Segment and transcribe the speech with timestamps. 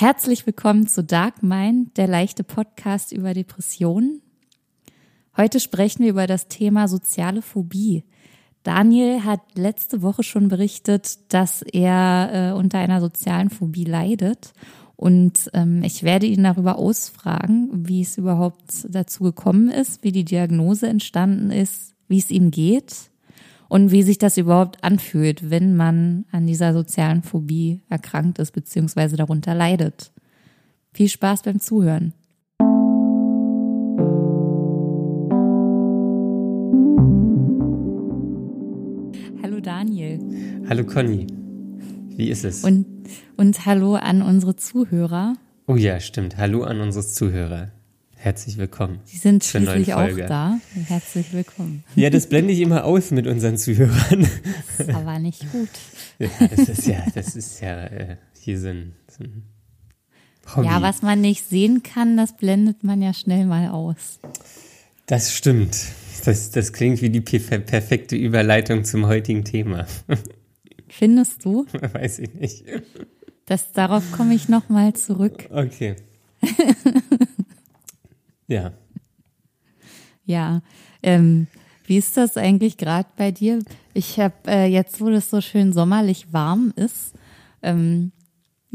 [0.00, 4.22] Herzlich willkommen zu Dark Mind, der leichte Podcast über Depressionen.
[5.36, 8.04] Heute sprechen wir über das Thema soziale Phobie.
[8.62, 14.54] Daniel hat letzte Woche schon berichtet, dass er äh, unter einer sozialen Phobie leidet.
[14.96, 20.24] Und ähm, ich werde ihn darüber ausfragen, wie es überhaupt dazu gekommen ist, wie die
[20.24, 23.09] Diagnose entstanden ist, wie es ihm geht
[23.70, 29.16] und wie sich das überhaupt anfühlt, wenn man an dieser sozialen Phobie erkrankt ist bzw.
[29.16, 30.12] darunter leidet.
[30.92, 32.12] Viel Spaß beim Zuhören.
[39.40, 40.18] Hallo Daniel.
[40.68, 41.28] Hallo Conny.
[42.16, 42.64] Wie ist es?
[42.64, 42.86] Und,
[43.36, 45.34] und hallo an unsere Zuhörer.
[45.68, 46.36] Oh ja, stimmt.
[46.36, 47.70] Hallo an unsere Zuhörer.
[48.22, 49.00] Herzlich willkommen.
[49.04, 50.60] Sie sind schließlich auch da.
[50.88, 51.84] Herzlich willkommen.
[51.96, 54.28] Ja, das blende ich immer aus mit unseren Zuhörern.
[54.76, 55.70] Das ist aber nicht gut.
[56.18, 59.44] Ja, das ist ja, das ist ja äh, hier so ein, so ein
[60.54, 60.66] Hobby.
[60.66, 64.20] Ja, was man nicht sehen kann, das blendet man ja schnell mal aus.
[65.06, 65.78] Das stimmt.
[66.26, 69.86] Das, das klingt wie die perfekte Überleitung zum heutigen Thema.
[70.90, 71.64] Findest du?
[71.94, 72.64] Weiß ich nicht.
[73.46, 75.48] Das, darauf komme ich nochmal zurück.
[75.50, 75.96] Okay.
[78.50, 78.72] Ja.
[80.24, 80.60] Ja.
[81.02, 81.46] Ähm,
[81.86, 83.60] wie ist das eigentlich gerade bei dir?
[83.94, 87.14] Ich habe äh, jetzt, wo es so schön sommerlich warm ist,
[87.62, 88.12] ähm,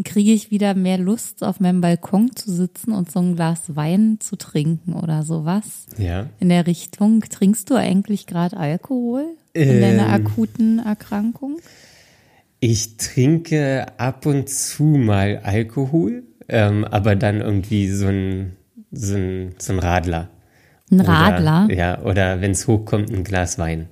[0.04, 4.18] kriege ich wieder mehr Lust, auf meinem Balkon zu sitzen und so ein Glas Wein
[4.20, 5.86] zu trinken oder sowas.
[5.98, 6.30] Ja.
[6.40, 7.22] In der Richtung.
[7.22, 11.60] Trinkst du eigentlich gerade Alkohol in ähm, deiner akuten Erkrankung?
[12.60, 18.58] Ich trinke ab und zu mal Alkohol, ähm, aber dann irgendwie so ein
[18.96, 20.30] so ein, so ein Radler.
[20.92, 21.66] Ein Radler?
[21.66, 23.88] Oder, ja, oder wenn es hochkommt, ein Glas Wein.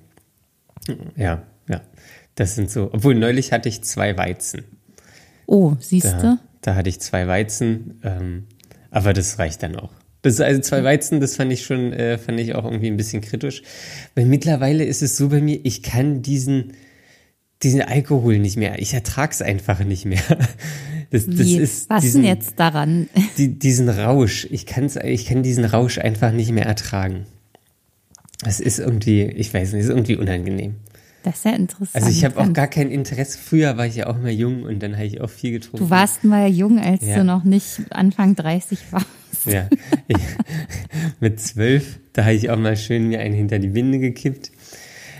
[1.15, 1.81] Ja, ja.
[2.35, 2.89] Das sind so.
[2.93, 4.63] Obwohl neulich hatte ich zwei Weizen.
[5.45, 6.39] Oh, siehst du?
[6.61, 8.47] Da, hatte ich zwei Weizen, ähm,
[8.89, 9.91] aber das reicht dann auch.
[10.21, 13.21] Das also zwei Weizen, das fand ich schon, äh, fand ich auch irgendwie ein bisschen
[13.21, 13.61] kritisch.
[14.15, 16.73] Weil mittlerweile ist es so bei mir, ich kann diesen,
[17.61, 18.79] diesen Alkohol nicht mehr.
[18.79, 20.23] Ich ertrag's einfach nicht mehr.
[21.13, 21.57] Das, das Wie?
[21.57, 23.07] ist Was diesen, denn jetzt daran?
[23.37, 24.47] Die, diesen Rausch.
[24.49, 27.27] Ich, kann's, ich kann diesen Rausch einfach nicht mehr ertragen.
[28.41, 30.77] Das ist irgendwie, ich weiß nicht, ist irgendwie unangenehm.
[31.21, 31.91] Das ist ja interessant.
[31.93, 33.37] Also ich habe auch gar kein Interesse.
[33.37, 35.85] Früher war ich ja auch mal jung und dann habe ich auch viel getrunken.
[35.85, 37.17] Du warst mal jung, als ja.
[37.17, 39.05] du noch nicht Anfang 30 warst.
[39.45, 39.69] Ja,
[40.07, 40.17] ich,
[41.19, 44.51] mit zwölf, da habe ich auch mal schön mir einen hinter die Winde gekippt.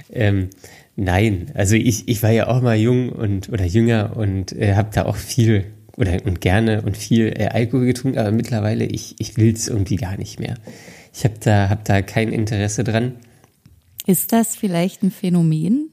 [0.10, 0.50] Ähm,
[0.96, 4.90] nein, also ich, ich war ja auch mal jung und oder jünger und äh, habe
[4.92, 5.66] da auch viel
[5.98, 9.98] oder und gerne und viel äh, Alkohol getrunken, aber mittlerweile ich ich will es irgendwie
[9.98, 10.56] gar nicht mehr.
[11.14, 13.14] Ich habe da hab da kein Interesse dran.
[14.06, 15.90] Ist das vielleicht ein Phänomen?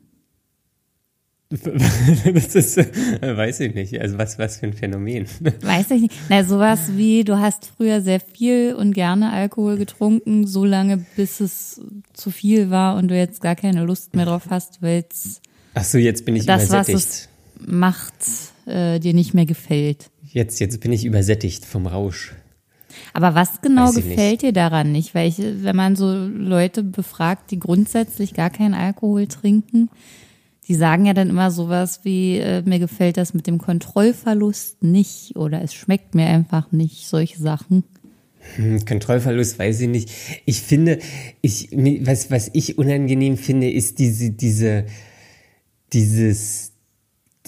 [1.51, 4.01] das ist, äh, weiß ich nicht.
[4.01, 5.27] Also was, was für ein Phänomen.
[5.63, 6.15] Weiß ich nicht.
[6.29, 11.41] Na, sowas wie, du hast früher sehr viel und gerne Alkohol getrunken, so lange, bis
[11.41, 11.81] es
[12.13, 15.41] zu viel war und du jetzt gar keine Lust mehr drauf hast, weil es
[15.75, 16.95] Ach so, jetzt bin ich das, übersättigt.
[16.95, 17.29] was es
[17.67, 18.15] macht,
[18.71, 20.11] äh, dir nicht mehr gefällt.
[20.23, 22.35] Jetzt, jetzt bin ich übersättigt vom Rausch.
[23.13, 24.43] Aber was genau gefällt nicht.
[24.43, 25.15] dir daran nicht?
[25.15, 29.91] Weil ich, wenn man so Leute befragt, die grundsätzlich gar keinen Alkohol trinken,
[30.69, 35.37] die sagen ja dann immer sowas wie, äh, mir gefällt das mit dem Kontrollverlust nicht
[35.37, 37.85] oder es schmeckt mir einfach nicht, solche Sachen.
[38.57, 40.11] Hm, Kontrollverlust weiß ich nicht.
[40.45, 40.99] Ich finde,
[41.41, 44.87] ich, was, was ich unangenehm finde, ist diese, diese,
[45.93, 46.70] dieses,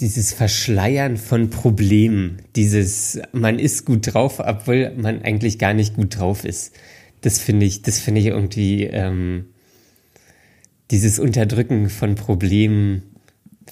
[0.03, 2.41] dieses Verschleiern von Problemen.
[2.57, 6.75] Dieses, man ist gut drauf, obwohl man eigentlich gar nicht gut drauf ist.
[7.21, 9.45] Das finde ich, das finde ich irgendwie, ähm,
[10.91, 13.03] dieses Unterdrücken von Problemen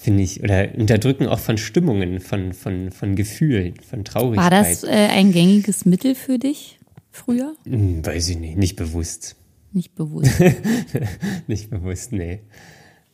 [0.00, 4.50] finde ich, oder Unterdrücken auch von Stimmungen, von, von, von Gefühlen, von Traurigkeit.
[4.50, 6.78] War das äh, ein gängiges Mittel für dich
[7.10, 7.54] früher?
[7.66, 9.36] Hm, weiß ich nicht, nicht bewusst.
[9.74, 10.32] Nicht bewusst.
[11.46, 12.40] nicht bewusst, nee.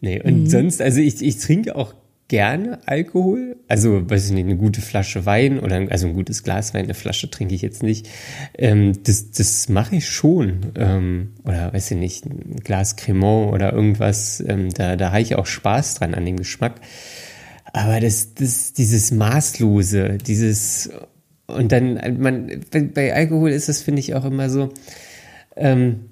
[0.00, 0.46] Nee, und mhm.
[0.46, 1.94] sonst, also ich, ich trinke auch
[2.28, 3.56] gerne Alkohol.
[3.68, 6.94] Also, weiß ich nicht, eine gute Flasche Wein oder also ein gutes Glas Wein, eine
[6.94, 8.08] Flasche trinke ich jetzt nicht.
[8.56, 10.72] Ähm, das das mache ich schon.
[10.76, 14.42] Ähm, oder weiß ich nicht, ein Glas Cremant oder irgendwas.
[14.46, 16.80] Ähm, da, da habe ich auch Spaß dran an dem Geschmack.
[17.72, 20.90] Aber das, das, dieses Maßlose, dieses
[21.48, 22.60] und dann, man,
[22.94, 24.68] bei Alkohol ist das, finde ich, auch immer so,
[25.56, 26.10] ähm,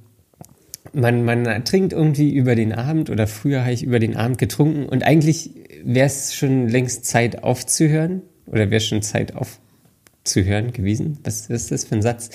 [0.93, 4.87] man, man trinkt irgendwie über den Abend oder früher habe ich über den Abend getrunken
[4.87, 5.51] und eigentlich
[5.85, 11.19] wäre es schon längst Zeit aufzuhören oder wäre schon Zeit aufzuhören gewesen.
[11.25, 12.31] Was ist das für ein Satz?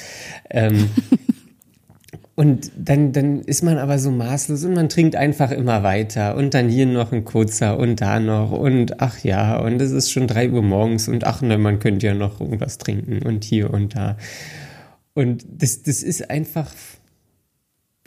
[0.50, 0.89] Ähm,
[2.42, 6.56] Und dann, dann ist man aber so maßlos und man trinkt einfach immer weiter und
[6.56, 10.27] dann hier noch ein kurzer und da noch und ach ja, und es ist schon
[10.27, 13.95] drei Uhr morgens und ach ne, man könnte ja noch irgendwas trinken und hier und
[13.95, 14.18] da.
[15.13, 16.71] Und das, das ist einfach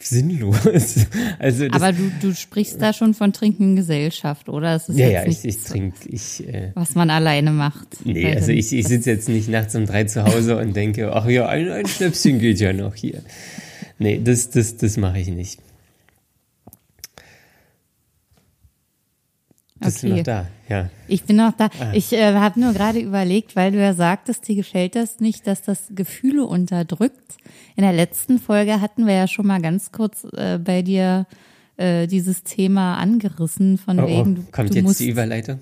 [0.07, 0.57] sinnlos.
[1.39, 4.81] Also Aber du, du sprichst da schon von Trinken Gesellschaft, oder?
[4.89, 6.09] Ja, ja, ich, ich trinke.
[6.09, 7.89] Ich, äh, was man alleine macht.
[8.05, 11.27] Nee, also ich, ich sitze jetzt nicht nachts um drei zu Hause und denke, ach
[11.27, 13.23] ja, ein, ein Schnäpschen geht ja noch hier.
[13.99, 15.61] Nee, das, das, das mache ich nicht.
[19.85, 20.09] Bist okay.
[20.09, 20.47] du noch da?
[20.69, 20.91] Ja.
[21.09, 21.67] Ich bin noch da.
[21.79, 21.93] Ah.
[21.93, 25.63] Ich äh, habe nur gerade überlegt, weil du ja sagtest, dir gefällt das nicht, dass
[25.63, 27.37] das Gefühle unterdrückt.
[27.77, 31.27] In der letzten Folge hatten wir ja schon mal ganz kurz äh, bei dir
[31.77, 34.47] äh, dieses Thema angerissen, von oh, wegen.
[34.47, 34.53] Oh.
[34.53, 35.61] Kommt du jetzt musst, die Überleitung?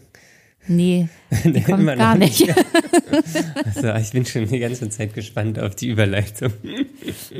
[0.68, 1.08] Nee,
[1.44, 2.46] die kommt gar nicht.
[3.64, 6.52] also, ich bin schon die ganze Zeit gespannt auf die Überleitung.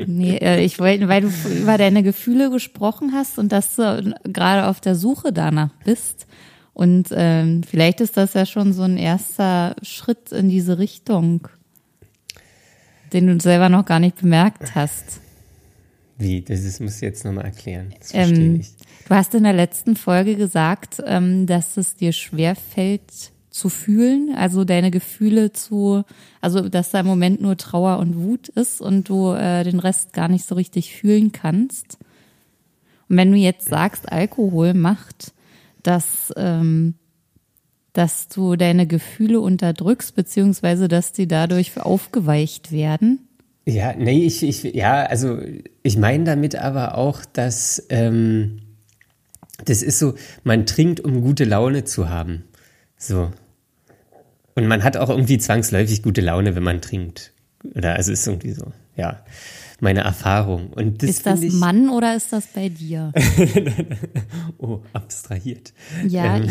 [0.05, 4.67] Nee, äh, ich wollte, weil du über deine Gefühle gesprochen hast und dass du gerade
[4.67, 6.27] auf der Suche danach bist.
[6.73, 11.47] Und ähm, vielleicht ist das ja schon so ein erster Schritt in diese Richtung,
[13.13, 15.21] den du selber noch gar nicht bemerkt hast.
[16.17, 16.41] Wie?
[16.41, 17.93] Das ist, muss ich jetzt nochmal erklären.
[17.99, 18.71] Das ähm, ich.
[19.07, 24.33] Du hast in der letzten Folge gesagt, ähm, dass es dir schwer fällt zu fühlen,
[24.35, 26.03] also deine Gefühle zu,
[26.41, 30.13] also dass da im Moment nur Trauer und Wut ist und du äh, den Rest
[30.13, 31.99] gar nicht so richtig fühlen kannst.
[33.09, 35.32] Und wenn du jetzt sagst, Alkohol macht
[35.83, 36.95] dass, ähm,
[37.93, 43.27] dass du deine Gefühle unterdrückst, beziehungsweise dass die dadurch aufgeweicht werden?
[43.65, 45.39] Ja, nee, ich, ich ja, also
[45.83, 48.61] ich meine damit aber auch, dass ähm,
[49.63, 52.43] das ist so, man trinkt, um gute Laune zu haben.
[52.97, 53.31] So.
[54.55, 57.31] Und man hat auch irgendwie zwangsläufig gute Laune, wenn man trinkt.
[57.75, 59.23] Oder also ist irgendwie so, ja
[59.83, 60.67] meine Erfahrung.
[60.69, 63.11] Und das ist das ich, Mann oder ist das bei dir?
[64.57, 65.73] oh, abstrahiert.
[66.07, 66.37] Ja.
[66.37, 66.47] Ähm,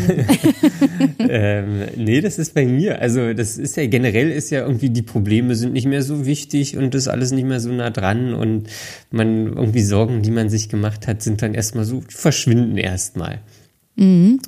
[1.19, 3.01] ähm, nee, das ist bei mir.
[3.01, 6.77] Also das ist ja generell ist ja irgendwie die Probleme sind nicht mehr so wichtig
[6.77, 8.69] und das alles nicht mehr so nah dran und
[9.11, 13.39] man irgendwie Sorgen, die man sich gemacht hat, sind dann erstmal so verschwinden erstmal.
[13.95, 14.39] Mhm.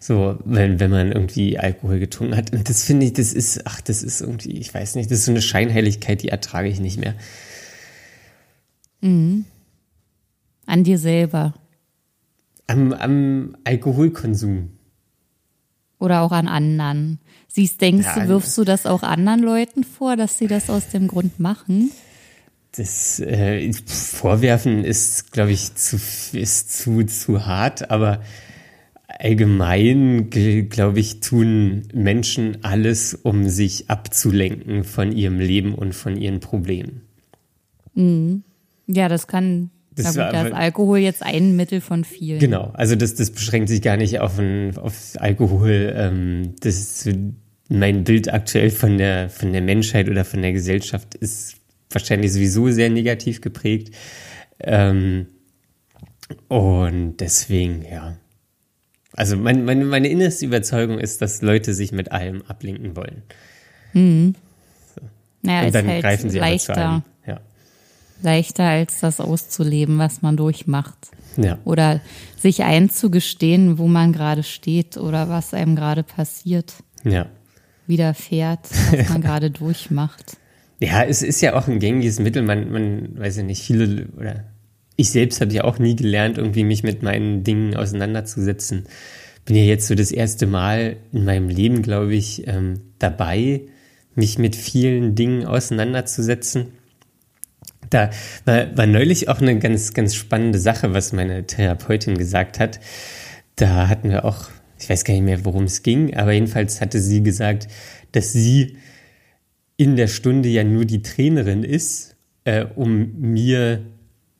[0.00, 2.52] So, wenn, wenn man irgendwie Alkohol getrunken hat.
[2.52, 5.24] Und das finde ich, das ist, ach, das ist irgendwie, ich weiß nicht, das ist
[5.24, 7.14] so eine Scheinheiligkeit, die ertrage ich nicht mehr.
[9.00, 9.44] Mhm.
[10.66, 11.54] An dir selber.
[12.66, 14.70] Am, am Alkoholkonsum.
[15.98, 17.18] Oder auch an anderen.
[17.48, 20.90] Siehst, denkst ja, du, wirfst du das auch anderen Leuten vor, dass sie das aus
[20.90, 21.90] dem Grund machen?
[22.72, 25.96] Das äh, Vorwerfen ist, glaube ich, zu,
[26.36, 28.20] ist zu, zu hart, aber
[29.08, 36.40] allgemein, glaube ich, tun Menschen alles, um sich abzulenken von ihrem Leben und von ihren
[36.40, 37.02] Problemen.
[37.94, 38.44] Mhm.
[38.88, 39.70] Ja, das kann.
[39.94, 42.38] Das na gut, da ist Alkohol jetzt ein Mittel von vielen.
[42.38, 45.92] Genau, also das, das beschränkt sich gar nicht auf, ein, auf Alkohol.
[45.96, 47.16] Ähm, das ist
[47.68, 51.56] mein Bild aktuell von der, von der Menschheit oder von der Gesellschaft ist
[51.90, 53.94] wahrscheinlich sowieso sehr negativ geprägt.
[54.60, 55.26] Ähm,
[56.48, 58.16] und deswegen, ja.
[59.12, 63.22] Also mein, meine, meine innerste Überzeugung ist, dass Leute sich mit allem ablenken wollen.
[63.92, 64.34] Mhm.
[64.94, 65.00] So.
[65.42, 66.72] Naja, und dann halt greifen sie leichter.
[66.72, 67.02] aber zu allem
[68.22, 70.96] leichter als das auszuleben, was man durchmacht.
[71.36, 71.58] Ja.
[71.64, 72.00] Oder
[72.38, 76.74] sich einzugestehen, wo man gerade steht oder was einem gerade passiert.
[77.04, 77.26] Ja.
[77.86, 80.36] Widerfährt, was man gerade durchmacht.
[80.80, 82.42] Ja, es ist ja auch ein gängiges Mittel.
[82.42, 84.44] Man, man weiß ja nicht, viele oder
[84.96, 88.84] ich selbst habe ja auch nie gelernt, irgendwie mich mit meinen Dingen auseinanderzusetzen.
[89.44, 93.62] Bin ja jetzt so das erste Mal in meinem Leben, glaube ich, ähm, dabei,
[94.16, 96.72] mich mit vielen Dingen auseinanderzusetzen.
[97.90, 98.10] Da
[98.44, 102.80] war, war neulich auch eine ganz, ganz spannende Sache, was meine Therapeutin gesagt hat.
[103.56, 107.00] Da hatten wir auch, ich weiß gar nicht mehr, worum es ging, aber jedenfalls hatte
[107.00, 107.68] sie gesagt,
[108.12, 108.76] dass sie
[109.76, 113.84] in der Stunde ja nur die Trainerin ist, äh, um mir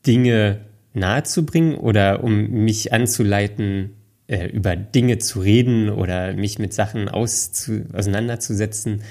[0.05, 0.61] Dinge
[0.93, 3.91] nahezubringen oder um mich anzuleiten,
[4.27, 9.01] äh, über Dinge zu reden oder mich mit Sachen auszu auseinanderzusetzen.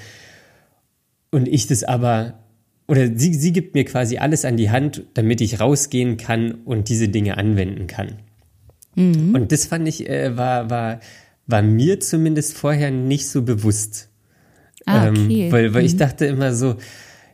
[1.31, 2.38] Und ich das aber
[2.89, 6.89] oder sie, sie gibt mir quasi alles an die Hand, damit ich rausgehen kann und
[6.89, 8.15] diese Dinge anwenden kann.
[8.95, 9.35] Mhm.
[9.35, 10.99] Und das fand ich, äh, war, war,
[11.45, 14.09] war mir zumindest vorher nicht so bewusst.
[14.87, 15.45] Ah, ähm, okay.
[15.45, 15.85] ähm, weil weil mhm.
[15.85, 16.77] ich dachte immer so,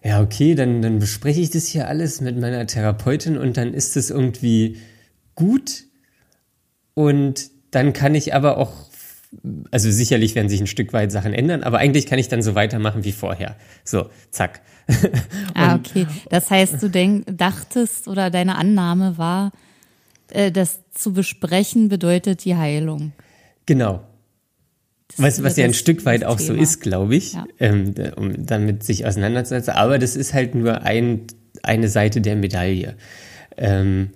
[0.04, 3.96] ja, okay, dann, dann bespreche ich das hier alles mit meiner Therapeutin und dann ist
[3.96, 4.76] es irgendwie
[5.36, 5.86] gut.
[6.96, 8.74] Und dann kann ich aber auch
[9.72, 12.56] also sicherlich werden sich ein Stück weit Sachen ändern, aber eigentlich kann ich dann so
[12.56, 13.56] weitermachen wie vorher.
[13.84, 14.62] So, zack.
[15.54, 16.08] ah, okay.
[16.30, 19.52] Das heißt, du denk, dachtest oder deine Annahme war,
[20.30, 23.14] äh, das zu besprechen bedeutet die Heilung.
[23.66, 24.04] Genau.
[25.18, 26.56] was, was ja ein Stück weit auch Thema.
[26.56, 27.46] so ist, glaube ich, ja.
[27.60, 29.74] ähm, um damit sich auseinanderzusetzen.
[29.74, 31.22] Aber das ist halt nur ein,
[31.64, 32.96] eine Seite der Medaille.
[33.58, 34.12] Ähm,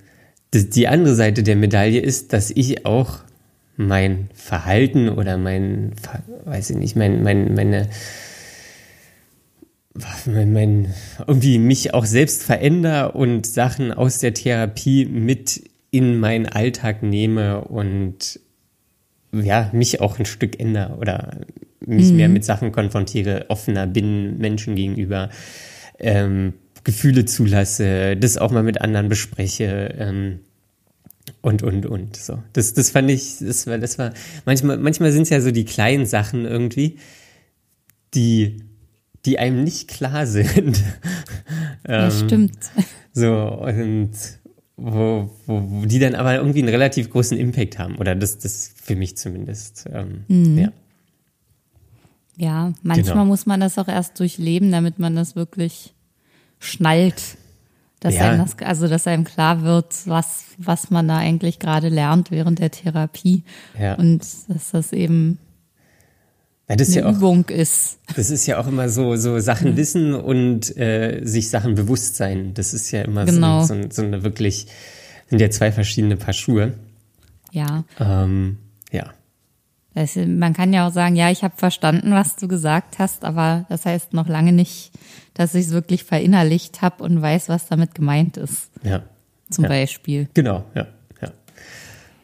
[0.54, 3.20] die andere Seite der Medaille ist, dass ich auch
[3.80, 5.94] mein Verhalten oder mein,
[6.44, 7.88] weiß ich nicht, mein, mein, meine,
[10.26, 10.94] mein, mein,
[11.26, 17.62] irgendwie mich auch selbst verändere und Sachen aus der Therapie mit in meinen Alltag nehme
[17.62, 18.42] und
[19.32, 21.38] ja, mich auch ein Stück ändere oder
[21.80, 22.18] mich mhm.
[22.18, 25.30] mehr mit Sachen konfrontiere, offener bin Menschen gegenüber,
[26.00, 29.96] ähm, Gefühle zulasse, das auch mal mit anderen bespreche.
[29.98, 30.40] Ähm,
[31.42, 32.16] und, und, und.
[32.16, 32.42] So.
[32.54, 34.14] Das, das fand ich, das war, das war,
[34.46, 36.98] manchmal, manchmal sind es ja so die kleinen Sachen irgendwie,
[38.14, 38.64] die,
[39.26, 40.84] die einem nicht klar sind.
[41.88, 42.58] Ja, ähm, stimmt.
[43.14, 44.12] So, und
[44.76, 47.98] wo, wo, wo die dann aber irgendwie einen relativ großen Impact haben.
[47.98, 49.86] Oder das, das für mich zumindest.
[49.92, 50.58] Ähm, mhm.
[50.58, 50.72] Ja.
[52.38, 53.26] Ja, manchmal genau.
[53.26, 55.94] muss man das auch erst durchleben, damit man das wirklich
[56.60, 57.22] schnallt.
[58.00, 58.30] Dass ja.
[58.30, 62.60] einem das, also dass einem klar wird, was, was man da eigentlich gerade lernt während
[62.60, 63.44] der Therapie.
[63.78, 63.96] Ja.
[63.96, 65.38] Und dass das eben
[66.70, 68.00] ja, das eine ja auch, Übung ist.
[68.16, 72.54] Das ist ja auch immer so, so Sachen wissen und äh, sich Sachen bewusst sein.
[72.54, 73.64] Das ist ja immer genau.
[73.64, 74.68] so, so, so eine wirklich,
[75.28, 76.74] sind ja zwei verschiedene Paar Schuhe.
[77.52, 77.84] Ja.
[78.00, 78.60] Ähm,
[78.92, 79.12] ja.
[79.96, 83.66] Das, man kann ja auch sagen, ja, ich habe verstanden, was du gesagt hast, aber
[83.70, 84.92] das heißt noch lange nicht,
[85.34, 88.70] dass ich es wirklich verinnerlicht habe und weiß, was damit gemeint ist.
[88.84, 89.04] Ja.
[89.50, 89.70] Zum ja.
[89.70, 90.30] Beispiel.
[90.36, 90.88] Genau, ja.
[91.22, 91.32] ja.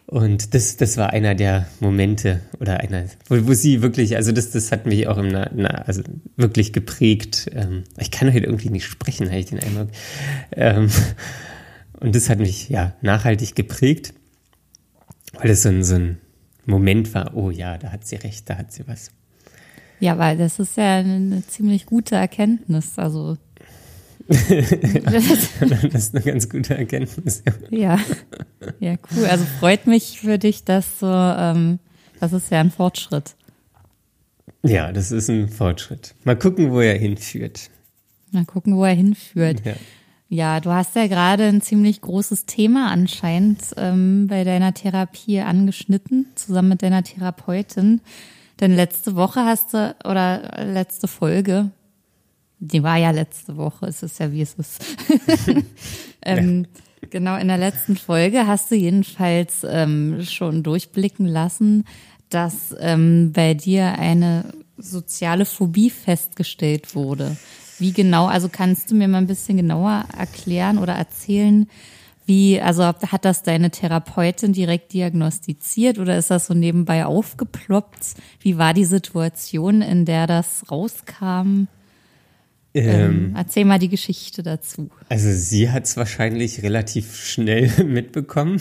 [0.05, 4.51] Und das, das war einer der Momente oder einer, wo, wo sie wirklich, also das,
[4.51, 6.03] das hat mich auch im, na, also
[6.35, 7.49] wirklich geprägt.
[7.53, 9.89] Ähm, ich kann heute irgendwie nicht sprechen, habe ich den Eindruck.
[10.51, 10.89] Ähm,
[11.99, 14.13] und das hat mich ja nachhaltig geprägt,
[15.33, 16.17] weil es so ein, so ein
[16.65, 19.11] Moment war, oh ja, da hat sie recht, da hat sie was.
[19.99, 22.97] Ja, weil das ist ja eine ziemlich gute Erkenntnis.
[22.97, 23.37] Also
[24.27, 25.29] das
[25.93, 27.43] ist eine ganz gute Erkenntnis.
[27.69, 27.99] Ja,
[28.79, 29.25] ja, cool.
[29.25, 31.79] Also freut mich für dich, dass so, ähm,
[32.19, 33.35] das ist ja ein Fortschritt.
[34.63, 36.15] Ja, das ist ein Fortschritt.
[36.23, 37.69] Mal gucken, wo er hinführt.
[38.31, 39.63] Mal gucken, wo er hinführt.
[39.63, 39.73] Ja.
[40.27, 46.27] Ja, du hast ja gerade ein ziemlich großes Thema anscheinend ähm, bei deiner Therapie angeschnitten,
[46.35, 48.01] zusammen mit deiner Therapeutin.
[48.59, 51.69] Denn letzte Woche hast du, oder letzte Folge,
[52.59, 54.83] die war ja letzte Woche, es ist ja wie es ist.
[56.23, 56.81] ähm, ja.
[57.11, 61.85] Genau, in der letzten Folge hast du jedenfalls ähm, schon durchblicken lassen,
[62.29, 64.45] dass ähm, bei dir eine
[64.77, 67.37] soziale Phobie festgestellt wurde.
[67.77, 71.67] Wie genau, also kannst du mir mal ein bisschen genauer erklären oder erzählen,
[72.25, 78.15] wie, also hat das deine Therapeutin direkt diagnostiziert oder ist das so nebenbei aufgeploppt?
[78.39, 81.67] Wie war die Situation, in der das rauskam?
[82.75, 84.89] Ähm, ähm, erzähl mal die Geschichte dazu.
[85.07, 88.59] Also sie hat es wahrscheinlich relativ schnell mitbekommen.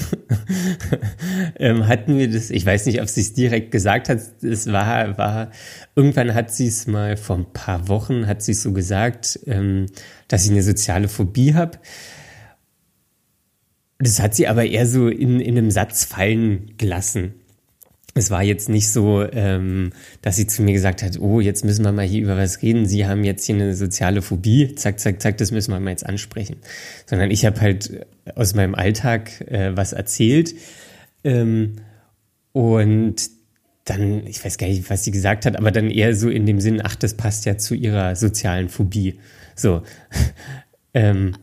[1.58, 5.18] ähm, hatten wir das, ich weiß nicht, ob sie es direkt gesagt hat, es war,
[5.18, 5.50] war,
[5.96, 9.86] irgendwann hat sie es mal vor ein paar Wochen, hat sie es so gesagt, ähm,
[10.28, 11.80] dass ich eine soziale Phobie habe.
[13.98, 17.34] Das hat sie aber eher so in, in einem Satz fallen gelassen
[18.14, 19.90] es war jetzt nicht so, ähm,
[20.22, 22.86] dass sie zu mir gesagt hat, oh, jetzt müssen wir mal hier über was reden.
[22.86, 26.06] Sie haben jetzt hier eine soziale Phobie, zack, zack, zack, das müssen wir mal jetzt
[26.06, 26.56] ansprechen.
[27.06, 28.06] Sondern ich habe halt
[28.36, 30.54] aus meinem Alltag äh, was erzählt
[31.24, 31.76] ähm,
[32.52, 33.16] und
[33.84, 36.60] dann, ich weiß gar nicht, was sie gesagt hat, aber dann eher so in dem
[36.60, 39.18] Sinn, ach, das passt ja zu ihrer sozialen Phobie.
[39.56, 39.82] So.
[40.94, 41.36] ähm,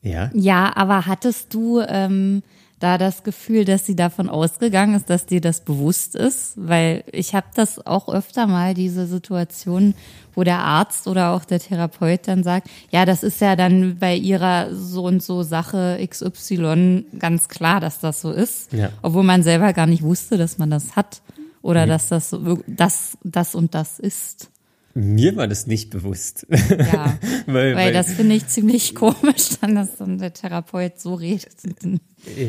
[0.00, 0.30] ja.
[0.32, 2.42] Ja, aber hattest du ähm,
[2.82, 7.34] da das Gefühl, dass sie davon ausgegangen ist, dass dir das bewusst ist, weil ich
[7.34, 9.94] habe das auch öfter mal diese Situation,
[10.34, 14.16] wo der Arzt oder auch der Therapeut dann sagt, ja, das ist ja dann bei
[14.16, 18.90] ihrer so und so Sache XY ganz klar, dass das so ist, ja.
[19.02, 21.22] obwohl man selber gar nicht wusste, dass man das hat
[21.62, 21.90] oder mhm.
[21.90, 22.36] dass das
[22.66, 24.51] das das und das ist.
[24.94, 26.46] Mir war das nicht bewusst.
[26.50, 31.14] Ja, weil, weil, weil, das finde ich ziemlich komisch, dann, dass dann der Therapeut so
[31.14, 31.56] redet.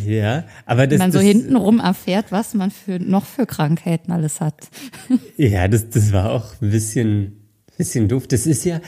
[0.05, 0.99] Ja, aber das.
[0.99, 4.69] man so das, hintenrum erfährt, was man für, noch für Krankheiten alles hat.
[5.37, 7.47] Ja, das, das war auch ein bisschen,
[7.77, 8.27] bisschen doof.
[8.27, 8.81] Das ist ja,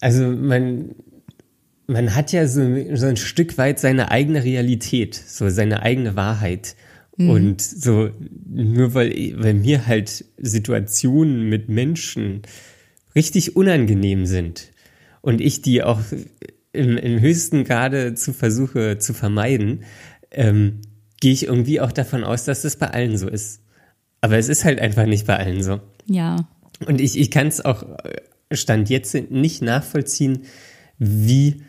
[0.00, 0.94] also man,
[1.86, 2.62] man hat ja so,
[2.94, 6.76] so ein Stück weit seine eigene Realität, so seine eigene Wahrheit.
[7.20, 7.30] Mhm.
[7.30, 8.10] Und so,
[8.48, 12.40] nur weil, weil mir halt Situationen mit Menschen
[13.14, 14.70] richtig unangenehm sind
[15.20, 16.00] und ich die auch
[16.72, 19.84] im, im höchsten Grade zu versuche zu vermeiden,
[20.30, 20.80] ähm,
[21.20, 23.60] gehe ich irgendwie auch davon aus, dass das bei allen so ist.
[24.22, 25.80] Aber es ist halt einfach nicht bei allen so.
[26.06, 26.48] Ja.
[26.86, 27.84] Und ich, ich kann es auch
[28.50, 30.44] Stand jetzt nicht nachvollziehen,
[30.98, 31.62] wie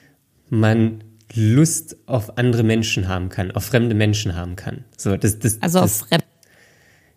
[0.50, 1.04] man
[1.36, 4.86] Lust auf andere Menschen haben kann, auf fremde Menschen haben kann.
[4.98, 6.26] So, das, das, also das, auf Fremde.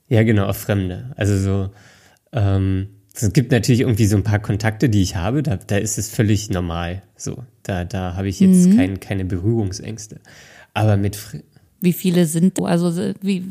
[0.09, 1.13] Ja, genau, auf Fremde.
[1.17, 1.71] Also so,
[2.33, 5.99] ähm, es gibt natürlich irgendwie so ein paar Kontakte, die ich habe, da, da ist
[5.99, 7.03] es völlig normal.
[7.17, 8.77] So, da, da habe ich jetzt mhm.
[8.77, 10.21] kein, keine Berührungsängste.
[10.75, 11.19] Aber mit
[11.81, 13.45] wie viele sind, also wie,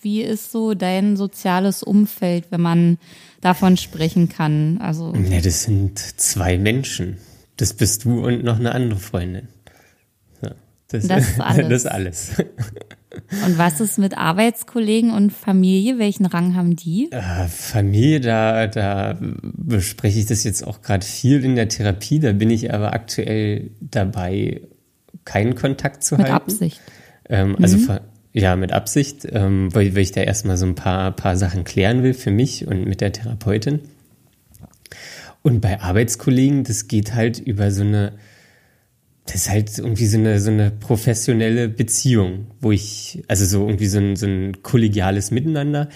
[0.00, 2.98] wie ist so dein soziales Umfeld, wenn man
[3.40, 4.78] davon sprechen kann?
[4.78, 7.18] Also ja, das sind zwei Menschen.
[7.56, 9.48] Das bist du und noch eine andere Freundin.
[10.88, 11.68] Das, das, ist alles.
[11.68, 12.30] das alles.
[13.46, 15.98] Und was ist mit Arbeitskollegen und Familie?
[15.98, 17.10] Welchen Rang haben die?
[17.12, 22.20] Äh, Familie, da, da bespreche ich das jetzt auch gerade viel in der Therapie.
[22.20, 24.62] Da bin ich aber aktuell dabei,
[25.24, 26.44] keinen Kontakt zu mit halten.
[26.46, 26.80] Mit Absicht.
[27.28, 27.98] Ähm, also mhm.
[28.32, 32.02] ja, mit Absicht, ähm, weil, weil ich da erstmal so ein paar, paar Sachen klären
[32.02, 33.80] will für mich und mit der Therapeutin.
[35.42, 38.12] Und bei Arbeitskollegen, das geht halt über so eine,
[39.28, 43.86] das ist halt irgendwie so eine, so eine professionelle Beziehung, wo ich, also so irgendwie
[43.86, 45.90] so ein, so ein kollegiales Miteinander.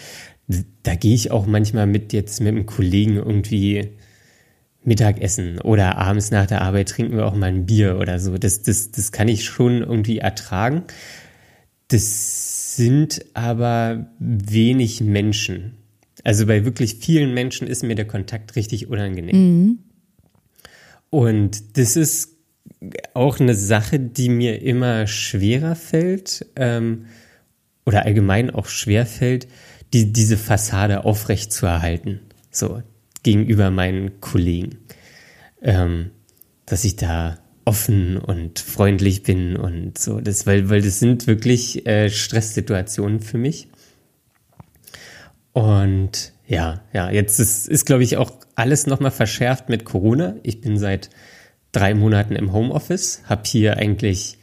[0.83, 3.93] Da gehe ich auch manchmal mit jetzt mit einem Kollegen irgendwie
[4.85, 8.37] Mittagessen oder abends nach der Arbeit trinken wir auch mal ein Bier oder so.
[8.37, 10.83] Das, das, das kann ich schon irgendwie ertragen.
[11.89, 15.79] Das sind aber wenig Menschen.
[16.23, 19.37] Also bei wirklich vielen Menschen ist mir der Kontakt richtig unangenehm.
[19.37, 19.79] Mhm.
[21.09, 22.33] Und das ist
[23.15, 27.07] auch eine Sache, die mir immer schwerer fällt ähm,
[27.87, 29.49] oder allgemein auch schwer fällt,
[29.93, 32.21] die, diese Fassade aufrecht zu erhalten.
[32.51, 32.83] So
[33.23, 34.79] gegenüber meinen Kollegen.
[35.61, 36.11] Ähm,
[36.67, 40.21] dass ich da offen und freundlich bin und so.
[40.21, 43.69] Das, weil, weil das sind wirklich äh, Stresssituationen für mich.
[45.53, 50.37] Und ja, ja, jetzt ist, ist glaube ich, auch alles nochmal verschärft mit Corona.
[50.43, 51.11] Ich bin seit
[51.73, 54.39] drei Monaten im Homeoffice, habe hier eigentlich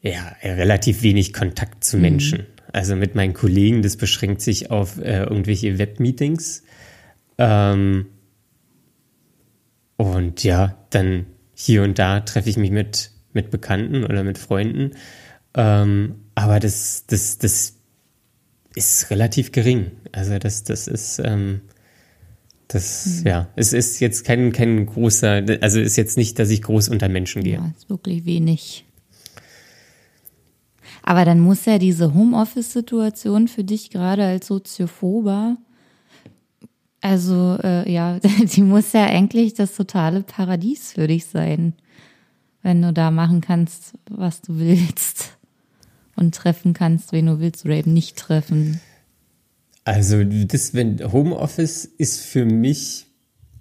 [0.00, 2.02] ja, relativ wenig Kontakt zu mhm.
[2.02, 2.38] Menschen.
[2.38, 2.46] Mhm.
[2.72, 6.64] Also mit meinen Kollegen, das beschränkt sich auf äh, irgendwelche Webmeetings.
[7.38, 8.06] Ähm,
[9.96, 14.92] und ja, dann hier und da treffe ich mich mit, mit Bekannten oder mit Freunden.
[15.54, 17.74] Ähm, aber das, das, das
[18.74, 19.90] ist relativ gering.
[20.12, 21.62] Also das, das ist, ähm,
[22.68, 23.26] das, mhm.
[23.26, 27.08] ja, es ist jetzt kein, kein großer, also ist jetzt nicht, dass ich groß unter
[27.08, 27.54] Menschen gehe.
[27.54, 28.84] Ja, ist wirklich wenig.
[31.02, 35.56] Aber dann muss ja diese Homeoffice-Situation für dich gerade als Soziophober,
[37.00, 41.74] also äh, ja, die muss ja eigentlich das totale Paradies für dich sein,
[42.62, 45.38] wenn du da machen kannst, was du willst
[46.16, 48.80] und treffen kannst, wen du willst oder eben nicht treffen.
[49.88, 53.06] Also das, wenn Homeoffice ist für mich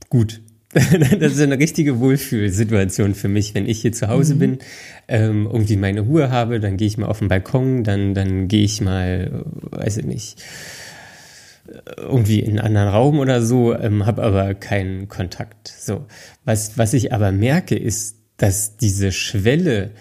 [0.09, 0.41] gut.
[0.73, 4.39] das ist eine richtige Wohlfühlsituation für mich, wenn ich hier zu Hause mhm.
[4.39, 4.57] bin,
[5.07, 8.65] ähm, irgendwie meine Ruhe habe, dann gehe ich mal auf den Balkon, dann, dann gehe
[8.65, 10.43] ich mal, weiß ich nicht,
[11.95, 15.73] irgendwie in einen anderen Raum oder so, ähm, habe aber keinen Kontakt.
[15.79, 16.07] So,
[16.43, 19.91] was, was ich aber merke, ist, dass diese Schwelle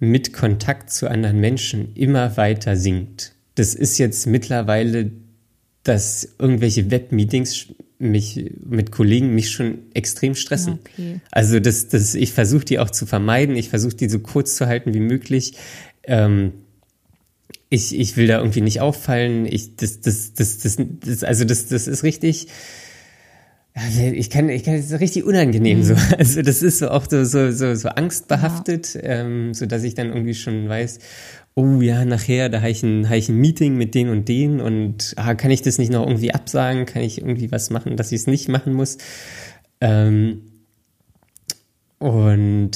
[0.00, 3.36] mit Kontakt zu anderen Menschen immer weiter sinkt.
[3.54, 5.12] Das ist jetzt mittlerweile,
[5.82, 7.68] dass irgendwelche Webmeetings
[7.98, 10.80] mich mit Kollegen mich schon extrem stressen.
[10.80, 11.20] Okay.
[11.30, 13.56] Also das, das, ich versuche die auch zu vermeiden.
[13.56, 15.54] Ich versuche die so kurz zu halten wie möglich.
[16.04, 16.52] Ähm,
[17.68, 19.46] ich, ich will da irgendwie nicht auffallen.
[19.46, 22.48] Ich, das, das, das, das, das also das, das ist richtig
[23.74, 25.82] ich kann, ich kann, das ist richtig unangenehm mhm.
[25.82, 25.94] so.
[26.18, 29.00] Also das ist so auch so, so, so, so angstbehaftet, ja.
[29.02, 30.98] ähm, so dass ich dann irgendwie schon weiß,
[31.54, 34.60] oh ja, nachher, da habe ich, ein, hab ich ein Meeting mit denen und denen
[34.60, 36.86] und ah, kann ich das nicht noch irgendwie absagen?
[36.86, 38.98] Kann ich irgendwie was machen, dass ich es nicht machen muss?
[39.80, 40.42] Ähm,
[41.98, 42.70] und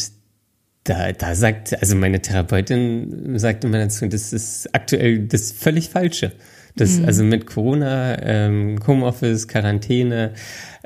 [0.85, 6.33] da, da sagt, also meine Therapeutin sagt immer dazu, das ist aktuell das völlig Falsche.
[6.77, 7.07] Das, mhm.
[7.07, 10.35] Also mit Corona, ähm, Homeoffice, Quarantäne,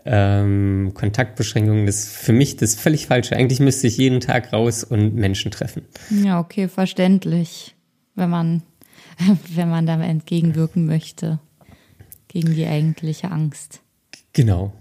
[0.04, 3.36] ähm, Kontaktbeschränkungen, das ist für mich das völlig falsche.
[3.36, 5.82] Eigentlich müsste ich jeden Tag raus und Menschen treffen.
[6.10, 7.74] Ja, okay, verständlich,
[8.20, 8.62] wenn man,
[9.54, 11.40] wenn man da entgegenwirken möchte
[12.28, 13.80] gegen die eigentliche Angst.
[14.32, 14.72] Genau.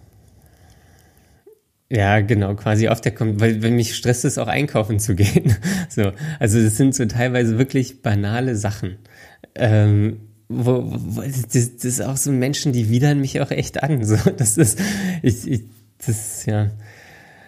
[1.91, 5.55] Ja, genau, quasi auf der kommt, weil, weil mich stresst es auch einkaufen zu gehen.
[5.89, 8.97] so, also das sind so teilweise wirklich banale Sachen.
[9.55, 14.03] Ähm, wo, wo das, das ist auch so Menschen, die widern mich auch echt an.
[14.03, 14.79] So, das ist,
[15.23, 15.63] ich, ich,
[16.05, 16.69] das, ja.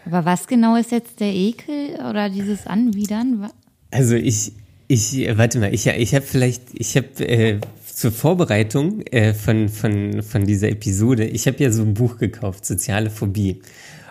[0.06, 3.49] Aber was genau ist jetzt der Ekel oder dieses Anwidern?
[3.91, 4.54] Also ich,
[4.91, 10.21] ich, warte mal, ich, ich habe vielleicht, ich habe äh, zur Vorbereitung äh, von, von,
[10.21, 13.62] von dieser Episode, ich habe ja so ein Buch gekauft, Soziale Phobie.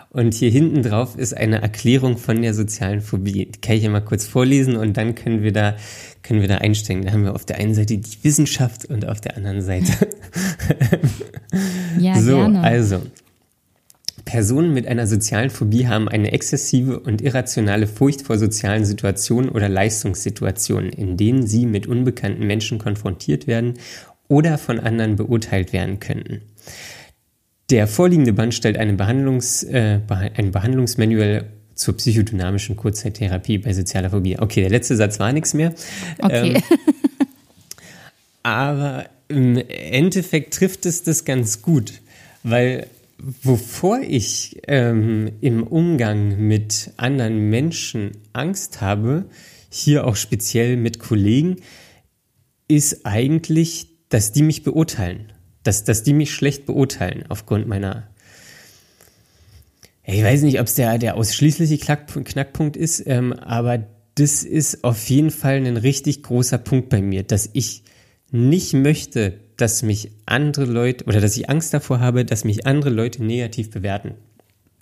[0.09, 3.47] Und hier hinten drauf ist eine Erklärung von der sozialen Phobie.
[3.47, 5.77] Die kann ich ja mal kurz vorlesen und dann können wir da,
[6.23, 7.05] können wir da einsteigen.
[7.05, 10.09] Da haben wir auf der einen Seite die Wissenschaft und auf der anderen Seite.
[11.99, 12.61] ja, so, gerne.
[12.63, 13.03] also.
[14.31, 19.69] Personen mit einer sozialen Phobie haben eine exzessive und irrationale Furcht vor sozialen Situationen oder
[19.69, 23.75] Leistungssituationen, in denen sie mit unbekannten Menschen konfrontiert werden
[24.29, 26.43] oder von anderen beurteilt werden könnten.
[27.71, 34.39] Der vorliegende Band stellt eine Behandlungs, äh, ein Behandlungsmanual zur psychodynamischen Kurzzeittherapie bei sozialer Phobie.
[34.39, 35.75] Okay, der letzte Satz war nichts mehr.
[36.23, 36.55] Okay.
[36.55, 36.63] Ähm,
[38.45, 41.95] aber im Endeffekt trifft es das ganz gut,
[42.45, 42.87] weil
[43.43, 49.27] wovor ich ähm, im Umgang mit anderen Menschen Angst habe,
[49.71, 51.57] hier auch speziell mit Kollegen,
[52.69, 55.33] ist eigentlich, dass die mich beurteilen.
[55.63, 58.09] Dass, dass die mich schlecht beurteilen aufgrund meiner.
[60.05, 65.09] Ich weiß nicht, ob es der, der ausschließliche Knackpunkt ist, ähm, aber das ist auf
[65.11, 67.85] jeden Fall ein richtig großer Punkt bei mir, dass ich
[68.31, 72.91] nicht möchte, dass mich andere Leute oder dass ich Angst davor habe, dass mich andere
[72.91, 74.15] Leute negativ bewerten.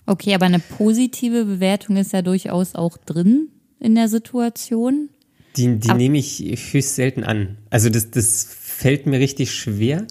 [0.05, 5.09] Okay, aber eine positive Bewertung ist ja durchaus auch drin in der Situation.
[5.55, 6.39] Die, die nehme ich
[6.71, 7.57] höchst selten an.
[7.69, 10.07] Also das, das fällt mir richtig schwer,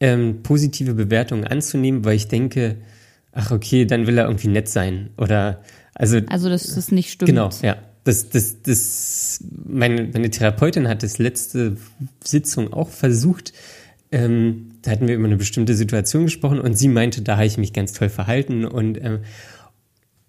[0.00, 2.76] ähm, positive Bewertungen anzunehmen, weil ich denke,
[3.32, 5.10] ach okay, dann will er irgendwie nett sein.
[5.16, 5.62] Oder
[5.94, 6.18] also.
[6.28, 7.28] Also dass das nicht stimmt.
[7.28, 7.76] Genau, ja.
[8.04, 11.76] Das, das, das, meine, meine Therapeutin hat das letzte
[12.22, 13.52] Sitzung auch versucht,
[14.12, 17.58] ähm, da hatten wir über eine bestimmte Situation gesprochen und sie meinte, da habe ich
[17.58, 19.20] mich ganz toll verhalten und, ähm,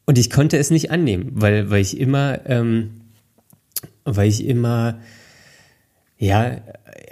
[0.05, 3.01] und ich konnte es nicht annehmen, weil, weil ich immer, ähm,
[4.05, 4.99] weil ich immer,
[6.17, 6.61] ja,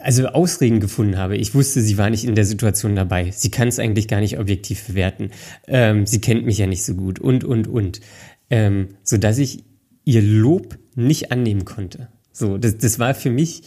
[0.01, 1.37] also Ausreden gefunden habe.
[1.37, 3.31] Ich wusste, sie war nicht in der Situation dabei.
[3.31, 5.31] Sie kann es eigentlich gar nicht objektiv bewerten.
[5.67, 8.01] Ähm, sie kennt mich ja nicht so gut und, und, und.
[8.49, 9.63] Ähm, so dass ich
[10.05, 12.07] ihr Lob nicht annehmen konnte.
[12.31, 13.63] So, das, das war für mich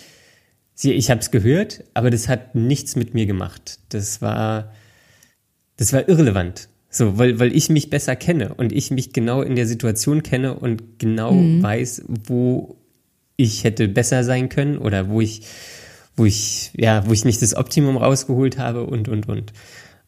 [0.74, 3.78] Sie, ich habe es gehört, aber das hat nichts mit mir gemacht.
[3.90, 4.72] Das war,
[5.76, 6.68] das war irrelevant.
[6.90, 10.54] So, weil, weil ich mich besser kenne und ich mich genau in der Situation kenne
[10.54, 11.62] und genau mhm.
[11.62, 12.76] weiß, wo
[13.36, 15.42] ich hätte besser sein können oder wo ich,
[16.16, 19.52] wo ich, ja, wo ich nicht das Optimum rausgeholt habe und, und, und.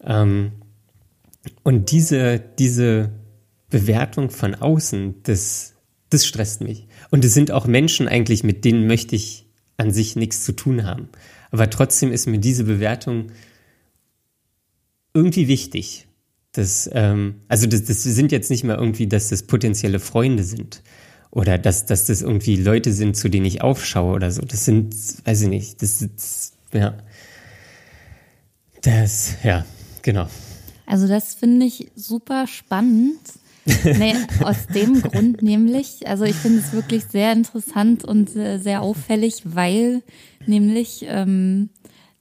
[0.05, 0.53] Ähm,
[1.63, 3.11] und diese, diese
[3.69, 5.75] Bewertung von außen, das,
[6.11, 6.87] das stresst mich.
[7.11, 9.46] Und es sind auch Menschen eigentlich, mit denen möchte ich
[9.77, 11.09] an sich nichts zu tun haben.
[11.51, 13.33] Aber trotzdem ist mir diese Bewertung
[15.15, 16.07] irgendwie wichtig.
[16.53, 20.83] Das, ähm, also das, das sind jetzt nicht mehr irgendwie, dass das potenzielle Freunde sind
[21.31, 24.43] oder dass, dass das irgendwie Leute sind, zu denen ich aufschaue oder so.
[24.43, 24.95] Das sind,
[25.27, 26.97] weiß ich nicht, das, das ja.
[28.83, 29.65] Das, ja,
[30.03, 30.29] genau.
[30.87, 33.19] Also das finde ich super spannend,
[33.85, 39.43] Nee, aus dem Grund nämlich, also ich finde es wirklich sehr interessant und sehr auffällig,
[39.45, 40.03] weil
[40.47, 41.71] nämlich ähm,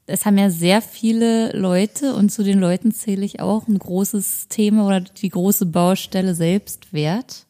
[0.08, 4.48] es haben ja sehr viele Leute und zu den Leuten zähle ich auch ein großes
[4.50, 7.46] Thema oder die große Baustelle Selbstwert.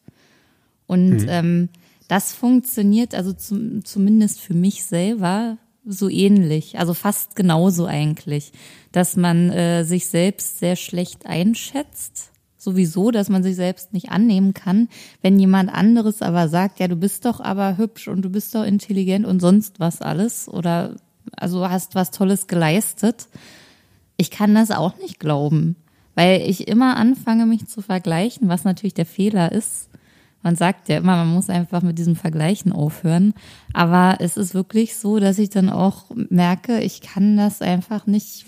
[0.86, 1.28] Und mhm.
[1.28, 1.68] ähm,
[2.08, 8.52] das funktioniert also zum, zumindest für mich selber so ähnlich, also fast genauso eigentlich,
[8.92, 12.32] dass man äh, sich selbst sehr schlecht einschätzt
[12.66, 14.88] sowieso, dass man sich selbst nicht annehmen kann.
[15.22, 18.64] Wenn jemand anderes aber sagt, ja, du bist doch aber hübsch und du bist doch
[18.64, 20.96] intelligent und sonst was alles oder
[21.36, 23.28] also hast was Tolles geleistet.
[24.16, 25.76] Ich kann das auch nicht glauben,
[26.14, 29.88] weil ich immer anfange, mich zu vergleichen, was natürlich der Fehler ist.
[30.42, 33.34] Man sagt ja immer, man muss einfach mit diesem Vergleichen aufhören.
[33.72, 38.44] Aber es ist wirklich so, dass ich dann auch merke, ich kann das einfach nicht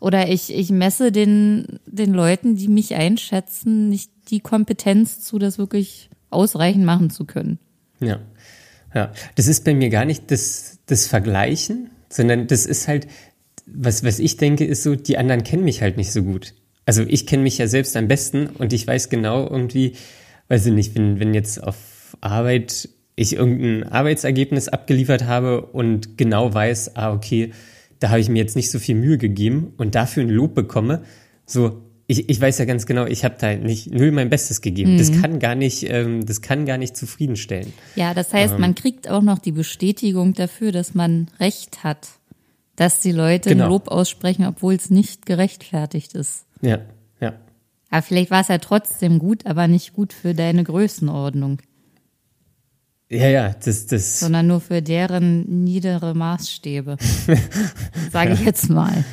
[0.00, 5.58] oder ich, ich messe den, den Leuten, die mich einschätzen, nicht die Kompetenz zu, das
[5.58, 7.58] wirklich ausreichend machen zu können.
[8.00, 8.20] Ja.
[8.94, 9.12] Ja.
[9.34, 13.06] Das ist bei mir gar nicht das, das Vergleichen, sondern das ist halt,
[13.66, 16.54] was, was ich denke, ist so, die anderen kennen mich halt nicht so gut.
[16.84, 19.94] Also ich kenne mich ja selbst am besten und ich weiß genau irgendwie,
[20.48, 26.52] weiß ich nicht, wenn, wenn jetzt auf Arbeit ich irgendein Arbeitsergebnis abgeliefert habe und genau
[26.52, 27.52] weiß, ah, okay,
[27.98, 31.02] da habe ich mir jetzt nicht so viel Mühe gegeben und dafür ein Lob bekomme,
[31.44, 34.94] so, ich, ich weiß ja ganz genau, ich habe da nicht null mein Bestes gegeben.
[34.94, 34.98] Mhm.
[34.98, 37.72] Das kann gar nicht, ähm, das kann gar nicht zufriedenstellen.
[37.96, 38.60] Ja, das heißt, Ähm.
[38.60, 42.08] man kriegt auch noch die Bestätigung dafür, dass man Recht hat,
[42.76, 43.64] dass die Leute Genau.
[43.64, 46.44] ein Lob aussprechen, obwohl es nicht gerechtfertigt ist.
[46.62, 46.78] Ja,
[47.20, 47.32] ja.
[47.90, 51.58] Aber vielleicht war es ja trotzdem gut, aber nicht gut für deine Größenordnung,
[53.08, 56.96] Ja, ja, das, das, sondern nur für deren niedere Maßstäbe.
[58.12, 59.04] Sage ich jetzt mal.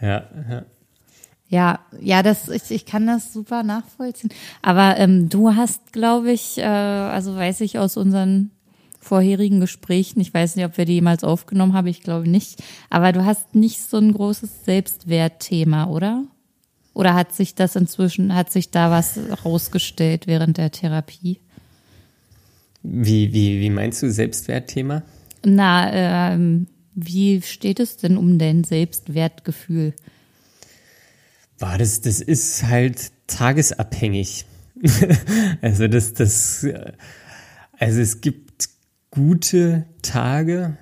[0.00, 0.64] ja, ja.
[1.46, 4.30] Ja, ja, das ich, ich kann das super nachvollziehen.
[4.62, 8.50] Aber ähm, du hast, glaube ich, äh, also weiß ich aus unseren
[8.98, 13.12] vorherigen Gesprächen, ich weiß nicht, ob wir die jemals aufgenommen haben, ich glaube nicht, aber
[13.12, 16.24] du hast nicht so ein großes Selbstwertthema, oder?
[16.94, 21.40] Oder hat sich das inzwischen, hat sich da was rausgestellt während der Therapie?
[22.86, 25.02] Wie, wie, wie meinst du Selbstwertthema?
[25.42, 29.94] Na, ähm, wie steht es denn um dein Selbstwertgefühl?
[31.58, 34.44] Boah, das, das ist halt tagesabhängig.
[35.62, 36.66] also das, das,
[37.78, 38.68] also es gibt
[39.10, 40.76] gute Tage,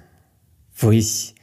[0.74, 1.36] wo ich,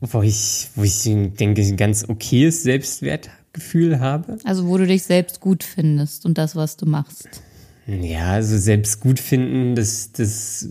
[0.00, 4.38] wo ich, wo ich denke, ein ganz okayes Selbstwertgefühl habe.
[4.44, 7.42] Also wo du dich selbst gut findest und das, was du machst.
[7.86, 10.68] Ja, also selbst gut finden, das, das,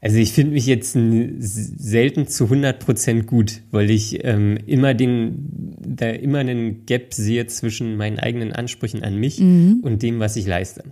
[0.00, 6.08] also ich finde mich jetzt selten zu 100% gut, weil ich ähm, immer den, da
[6.10, 9.38] immer einen Gap sehe zwischen meinen eigenen Ansprüchen an mich
[9.82, 10.84] und dem, was ich leiste.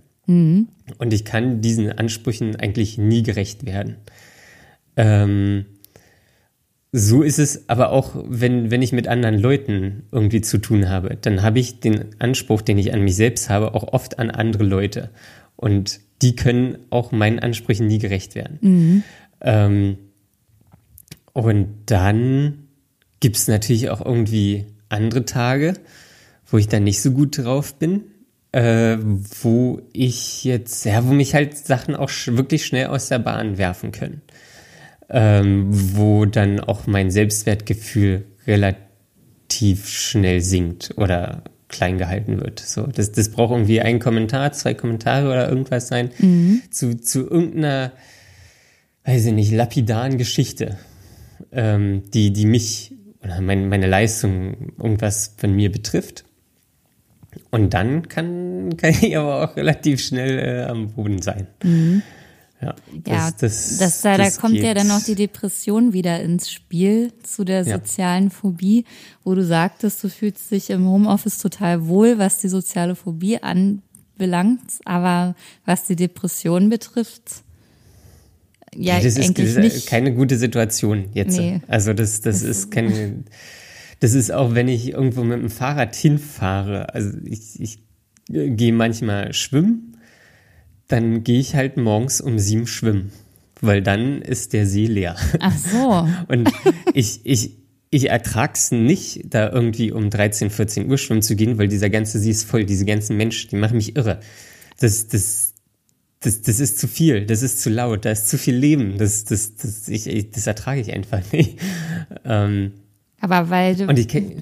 [0.97, 3.95] Und ich kann diesen Ansprüchen eigentlich nie gerecht werden.
[4.97, 5.65] Ähm,
[6.97, 11.17] so ist es aber auch, wenn, wenn ich mit anderen Leuten irgendwie zu tun habe,
[11.19, 14.63] dann habe ich den Anspruch, den ich an mich selbst habe, auch oft an andere
[14.63, 15.09] Leute.
[15.57, 18.59] Und die können auch meinen Ansprüchen nie gerecht werden.
[19.41, 19.97] Ähm,
[21.33, 22.69] und dann
[23.19, 25.73] gibt es natürlich auch irgendwie andere Tage,
[26.45, 28.05] wo ich dann nicht so gut drauf bin,
[28.53, 28.95] äh,
[29.41, 33.91] wo ich jetzt, ja, wo mich halt Sachen auch wirklich schnell aus der Bahn werfen
[33.91, 34.21] können
[35.09, 42.59] ähm, wo dann auch mein Selbstwertgefühl relativ schnell sinkt oder klein gehalten wird.
[42.59, 46.11] So, das, das braucht irgendwie ein Kommentar, zwei Kommentare oder irgendwas sein
[46.71, 47.91] zu, zu irgendeiner,
[49.03, 50.77] weiß ich nicht, lapidaren Geschichte,
[51.51, 56.25] ähm, die, die mich oder mein, meine Leistung irgendwas von mir betrifft.
[57.49, 61.47] Und dann kann, kann ich aber auch relativ schnell äh, am Boden sein.
[62.61, 62.73] Ja,
[63.05, 64.77] Ja, das, da, da kommt ja geht.
[64.77, 67.77] dann noch die Depression wieder ins Spiel zu der Ja.
[67.77, 68.85] sozialen Phobie,
[69.23, 74.61] wo du sagtest, du fühlst dich im Homeoffice total wohl, was die soziale Phobie anbelangt,
[74.85, 77.43] aber was die Depression betrifft,
[78.73, 81.37] ja, Ja, das ist, das ist keine gute Situation jetzt.
[81.37, 81.61] Nee.
[81.67, 83.23] Also das, das ist keine,
[84.01, 86.93] das ist auch, wenn ich irgendwo mit dem Fahrrad hinfahre.
[86.93, 87.79] Also ich, ich
[88.31, 89.94] äh, gehe manchmal schwimmen,
[90.87, 93.11] dann gehe ich halt morgens um sieben schwimmen,
[93.61, 95.15] weil dann ist der See leer.
[95.39, 96.07] Ach so.
[96.27, 96.51] Und
[96.93, 97.51] ich, ich,
[97.89, 102.19] ich ertrag's nicht, da irgendwie um 13, 14 Uhr schwimmen zu gehen, weil dieser ganze
[102.19, 104.19] See ist voll, diese ganzen Menschen, die machen mich irre.
[104.79, 105.53] Das, das,
[106.19, 109.25] das, das ist zu viel, das ist zu laut, da ist zu viel Leben, das,
[109.25, 111.59] das, das, ich, das ertrage ich einfach nicht.
[112.23, 112.73] Ähm,
[113.25, 113.87] Aber weil du,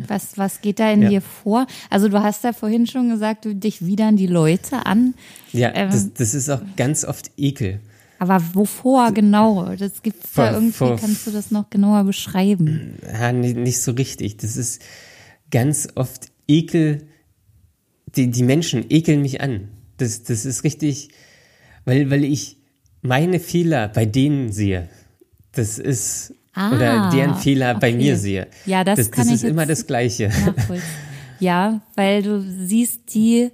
[0.09, 1.09] was, was geht da in Ja.
[1.09, 1.67] dir vor?
[1.89, 5.13] Also du hast ja vorhin schon gesagt, du dich widern die Leute an.
[5.53, 5.89] ja, Ähm.
[5.89, 7.79] das, das ist auch ganz oft Ekel.
[8.19, 9.73] Aber wovor genau?
[9.77, 12.95] Das gibt's Vor- da irgendwie, vor- kannst du das noch genauer beschreiben?
[13.09, 14.35] Ja, nicht, nicht so richtig.
[14.37, 14.81] Das ist
[15.49, 17.07] ganz oft Ekel.
[18.17, 19.69] Die, die Menschen ekeln mich an.
[19.97, 21.09] Das, das ist richtig,
[21.85, 22.57] weil, weil ich
[23.01, 24.89] meine Fehler bei denen sehe.
[25.53, 27.97] Das ist, Ah, oder deren Fehler bei okay.
[27.97, 28.47] mir sehe.
[28.65, 30.29] Ja, das das, kann das ich ist immer das Gleiche.
[31.39, 33.49] Ja, weil du siehst, die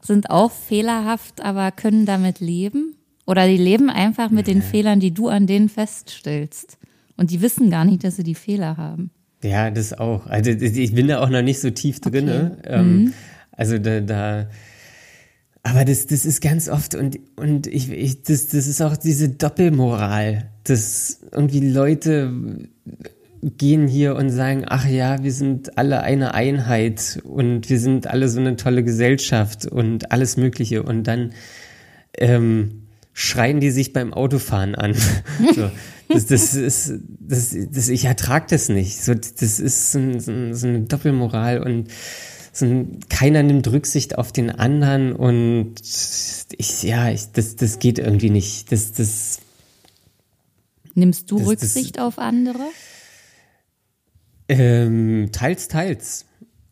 [0.00, 2.94] sind auch fehlerhaft, aber können damit leben.
[3.26, 6.78] Oder die leben einfach mit den Fehlern, die du an denen feststellst.
[7.16, 9.10] Und die wissen gar nicht, dass sie die Fehler haben.
[9.42, 10.26] Ja, das auch.
[10.26, 12.58] Also ich bin da auch noch nicht so tief drinne.
[12.58, 12.64] Mhm.
[12.66, 13.12] Ähm,
[13.56, 14.46] Also da, da
[15.64, 19.30] aber das, das ist ganz oft und, und ich, ich, das, das ist auch diese
[19.30, 22.30] Doppelmoral, dass irgendwie Leute
[23.42, 28.28] gehen hier und sagen, ach ja, wir sind alle eine Einheit und wir sind alle
[28.28, 31.32] so eine tolle Gesellschaft und alles Mögliche und dann
[32.18, 32.82] ähm,
[33.14, 34.94] schreien die sich beim Autofahren an.
[35.54, 35.70] so,
[36.10, 39.02] das, das ist, das, das, ich ertrag das nicht.
[39.02, 41.88] So, das ist so, so, so eine Doppelmoral und
[42.62, 48.30] ein, keiner nimmt Rücksicht auf den anderen und ich, ja, ich, das, das geht irgendwie
[48.30, 48.70] nicht.
[48.72, 49.40] Das, das,
[50.94, 52.64] Nimmst du Das- das- Rücksicht auf andere?
[54.48, 56.26] ähm, teils, teils.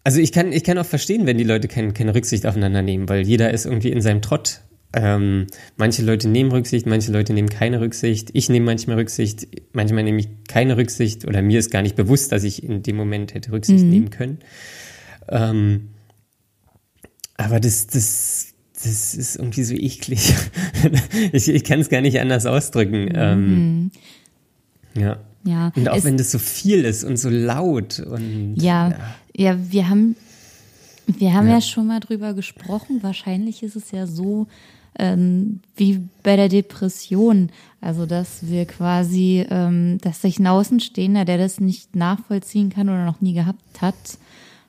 [0.05, 3.09] also ich kann, ich kann auch verstehen, wenn die Leute kein, keine Rücksicht aufeinander nehmen,
[3.09, 4.61] weil jeder ist irgendwie in seinem Trott.
[4.95, 8.29] Ähm, manche Leute nehmen Rücksicht, manche Leute nehmen keine Rücksicht.
[8.35, 12.31] Ich nehme manchmal Rücksicht, manchmal nehme ich keine Rücksicht oder mir ist gar nicht bewusst,
[12.31, 13.91] dass ich in dem Moment hätte Rücksicht mhm.
[13.91, 14.39] nehmen können.
[15.29, 15.89] Ähm,
[17.37, 20.35] aber das, das, das ist irgendwie so eklig.
[21.33, 23.09] ich ich kann es gar nicht anders ausdrücken.
[23.15, 23.91] Ähm,
[24.95, 25.01] mhm.
[25.01, 25.19] ja.
[25.45, 25.73] Ja.
[25.75, 28.55] Und auch wenn das so viel ist und so laut und.
[28.57, 28.97] Ja, ja,
[29.37, 30.17] ja wir haben,
[31.07, 31.55] wir haben ja.
[31.55, 33.03] ja schon mal drüber gesprochen.
[33.03, 34.47] Wahrscheinlich ist es ja so,
[34.99, 37.51] ähm, wie bei der Depression.
[37.81, 43.05] Also, dass wir quasi, ähm, dass sich ein Außenstehender, der das nicht nachvollziehen kann oder
[43.05, 43.97] noch nie gehabt hat,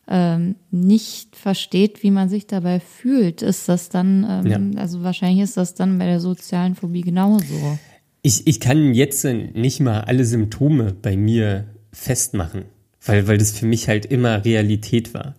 [0.07, 4.81] ähm, nicht versteht, wie man sich dabei fühlt, ist das dann, ähm, ja.
[4.81, 7.79] also wahrscheinlich ist das dann bei der sozialen Phobie genauso.
[8.21, 12.65] Ich, ich kann jetzt nicht mal alle Symptome bei mir festmachen,
[13.05, 15.35] weil, weil das für mich halt immer Realität war.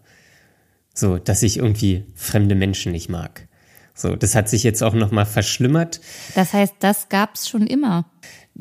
[0.94, 3.48] So, dass ich irgendwie fremde Menschen nicht mag.
[3.94, 6.00] So, das hat sich jetzt auch nochmal verschlimmert.
[6.34, 8.06] Das heißt, das gab's schon immer.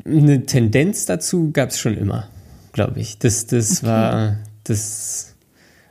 [0.04, 2.28] Eine Tendenz dazu gab's schon immer,
[2.72, 3.18] glaube ich.
[3.18, 3.86] Das, das okay.
[3.86, 5.33] war, das,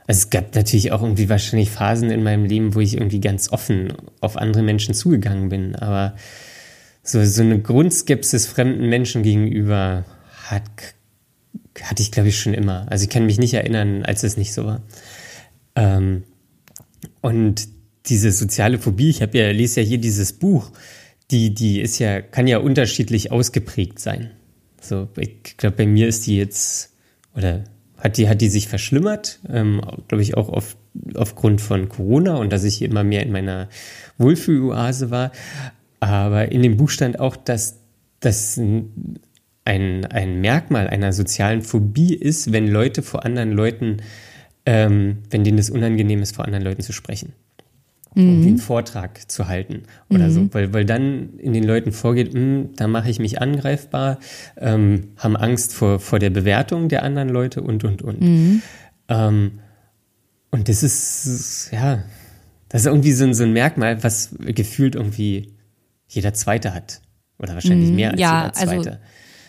[0.06, 3.50] also es gab natürlich auch irgendwie wahrscheinlich Phasen in meinem Leben, wo ich irgendwie ganz
[3.50, 5.76] offen auf andere Menschen zugegangen bin.
[5.76, 6.14] Aber
[7.02, 10.04] so, so eine Grundskepsis fremden Menschen gegenüber
[10.44, 10.64] hat,
[11.82, 12.86] hatte ich, glaube ich, schon immer.
[12.90, 14.82] Also ich kann mich nicht erinnern, als es nicht so war.
[15.74, 16.24] Ähm,
[17.22, 17.68] und
[18.06, 20.70] diese soziale Phobie, ich habe ja, lese ja hier dieses Buch,
[21.30, 24.32] die, die ist ja, kann ja unterschiedlich ausgeprägt sein.
[24.82, 26.92] So, ich glaube, bei mir ist die jetzt,
[27.34, 27.64] oder
[28.04, 30.76] hat die, hat die sich verschlimmert, ähm, glaube ich auch auf,
[31.14, 33.70] aufgrund von Corona und dass ich immer mehr in meiner
[34.18, 35.32] Wohlfühloase war.
[36.00, 37.80] Aber in dem Buch stand auch, dass
[38.20, 38.60] das
[39.64, 43.96] ein, ein Merkmal einer sozialen Phobie ist, wenn Leute vor anderen Leuten,
[44.66, 47.32] ähm, wenn denen es unangenehm ist, vor anderen Leuten zu sprechen.
[48.14, 50.32] Irgendwie einen Vortrag zu halten oder mhm.
[50.32, 54.18] so, weil, weil dann in den Leuten vorgeht, mh, hm, da mache ich mich angreifbar,
[54.56, 58.20] ähm, haben Angst vor, vor der Bewertung der anderen Leute und, und, und.
[58.20, 58.62] Mhm.
[59.08, 59.52] Ähm,
[60.50, 62.04] und das ist, ja,
[62.68, 65.52] das ist irgendwie so ein, so ein Merkmal, was gefühlt irgendwie
[66.06, 67.00] jeder Zweite hat.
[67.38, 67.96] Oder wahrscheinlich mhm.
[67.96, 68.90] mehr als ja, jeder also Zweite.
[68.90, 69.02] Also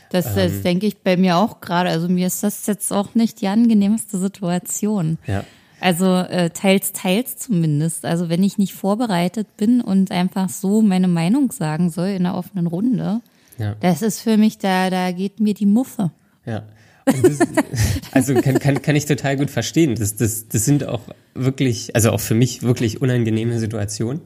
[0.10, 1.90] das, das ähm, denke ich bei mir auch gerade.
[1.90, 5.18] Also mir ist das jetzt auch nicht die angenehmste Situation.
[5.28, 5.44] Ja.
[5.86, 8.06] Also äh, teils, teils zumindest.
[8.06, 12.36] Also wenn ich nicht vorbereitet bin und einfach so meine Meinung sagen soll in einer
[12.36, 13.22] offenen Runde,
[13.60, 13.76] ja.
[13.82, 16.10] das ist für mich, da, da geht mir die Muffe.
[16.44, 16.64] Ja.
[17.06, 17.38] Das,
[18.14, 19.94] also kann, kann, kann ich total gut verstehen.
[19.94, 21.02] Das, das, das sind auch
[21.36, 24.22] wirklich, also auch für mich wirklich unangenehme Situationen.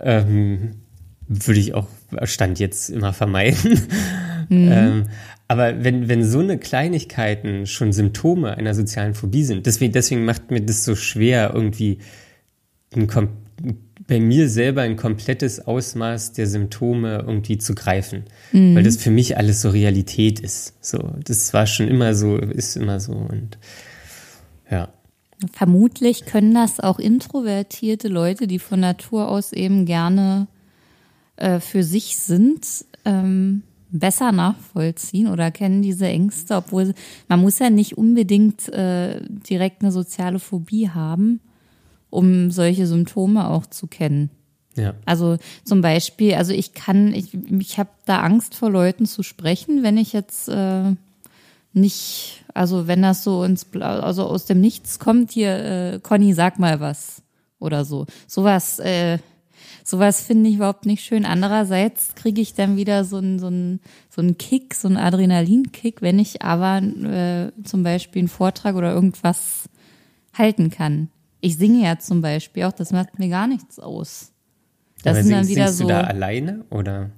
[0.00, 0.72] Ähm,
[1.28, 1.86] würde ich auch
[2.24, 3.80] Stand jetzt immer vermeiden.
[4.48, 4.72] Mhm.
[4.72, 5.04] Ähm,
[5.50, 10.52] aber wenn, wenn so eine Kleinigkeiten schon Symptome einer sozialen Phobie sind, deswegen, deswegen macht
[10.52, 11.98] mir das so schwer, irgendwie
[12.94, 13.08] ein,
[14.06, 18.26] bei mir selber ein komplettes Ausmaß der Symptome irgendwie zu greifen.
[18.52, 18.76] Mhm.
[18.76, 20.74] Weil das für mich alles so Realität ist.
[20.80, 23.58] So, das war schon immer so, ist immer so und
[24.70, 24.88] ja.
[25.52, 30.46] Vermutlich können das auch introvertierte Leute, die von Natur aus eben gerne
[31.34, 36.94] äh, für sich sind, ähm, besser nachvollziehen oder kennen diese Ängste, obwohl
[37.28, 41.40] man muss ja nicht unbedingt äh, direkt eine soziale Phobie haben,
[42.08, 44.30] um solche Symptome auch zu kennen.
[44.76, 44.94] Ja.
[45.04, 49.82] Also zum Beispiel, also ich kann, ich, ich habe da Angst vor Leuten zu sprechen,
[49.82, 50.94] wenn ich jetzt äh,
[51.72, 56.58] nicht, also wenn das so ins, also aus dem Nichts kommt, hier, äh, Conny, sag
[56.58, 57.22] mal was
[57.58, 58.06] oder so.
[58.26, 59.18] Sowas äh,
[59.90, 61.24] Sowas finde ich überhaupt nicht schön.
[61.24, 66.00] Andererseits kriege ich dann wieder so einen so einen, so einen Kick, so einen Adrenalinkick,
[66.00, 69.68] wenn ich aber äh, zum Beispiel einen Vortrag oder irgendwas
[70.32, 71.08] halten kann.
[71.40, 74.30] Ich singe ja zum Beispiel auch, das macht mir gar nichts aus.
[75.02, 75.82] Das aber sind dann wieder so.
[75.82, 77.10] Du da alleine oder?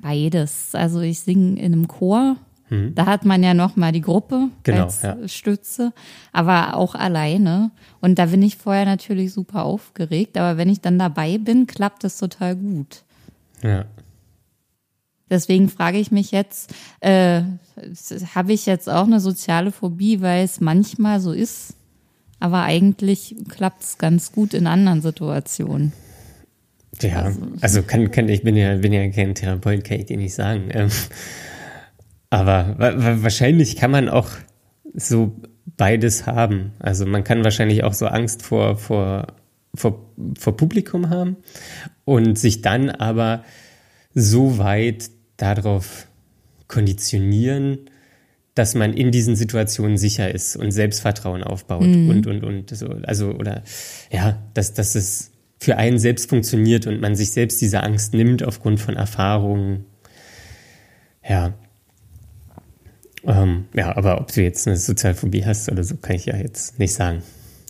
[0.00, 0.76] Beides.
[0.76, 2.36] Also ich singe in einem Chor
[2.70, 2.94] Mhm.
[2.94, 5.16] Da hat man ja noch mal die Gruppe genau, als ja.
[5.26, 5.92] Stütze,
[6.32, 7.70] aber auch alleine.
[8.00, 12.04] Und da bin ich vorher natürlich super aufgeregt, aber wenn ich dann dabei bin, klappt
[12.04, 13.02] es total gut.
[13.62, 13.86] Ja.
[15.30, 17.42] Deswegen frage ich mich jetzt, äh,
[18.34, 21.74] habe ich jetzt auch eine soziale Phobie, weil es manchmal so ist,
[22.40, 25.92] aber eigentlich klappt es ganz gut in anderen Situationen.
[27.00, 30.16] Ja, also, also kann, kann ich bin ja bin ja kein Therapeut, kann ich dir
[30.16, 30.68] nicht sagen.
[30.72, 30.90] Ähm,
[32.30, 32.74] aber
[33.22, 34.30] wahrscheinlich kann man auch
[34.94, 35.36] so
[35.76, 36.72] beides haben.
[36.78, 39.28] Also man kann wahrscheinlich auch so Angst vor, vor,
[39.74, 41.36] vor, vor Publikum haben
[42.04, 43.44] und sich dann aber
[44.14, 46.06] so weit darauf
[46.66, 47.78] konditionieren,
[48.54, 52.10] dass man in diesen Situationen sicher ist und Selbstvertrauen aufbaut mhm.
[52.10, 52.76] und, und, und.
[52.76, 53.62] So, also, oder
[54.10, 58.42] ja, dass, dass es für einen selbst funktioniert und man sich selbst diese Angst nimmt
[58.42, 59.86] aufgrund von Erfahrungen.
[61.26, 61.54] Ja.
[63.24, 66.78] Ähm, ja, aber ob du jetzt eine Sozialphobie hast oder so, kann ich ja jetzt
[66.78, 67.22] nicht sagen.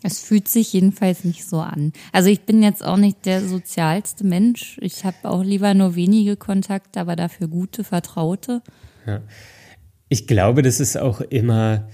[0.02, 1.92] Es fühlt sich jedenfalls nicht so an.
[2.12, 4.78] Also ich bin jetzt auch nicht der sozialste Mensch.
[4.80, 8.62] Ich habe auch lieber nur wenige Kontakte, aber dafür gute, vertraute.
[9.06, 9.22] Ja.
[10.08, 11.88] Ich glaube, das ist auch immer,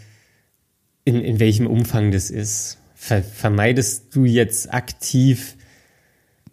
[1.05, 2.79] in, in welchem Umfang das ist.
[2.95, 5.57] Ver vermeidest du jetzt aktiv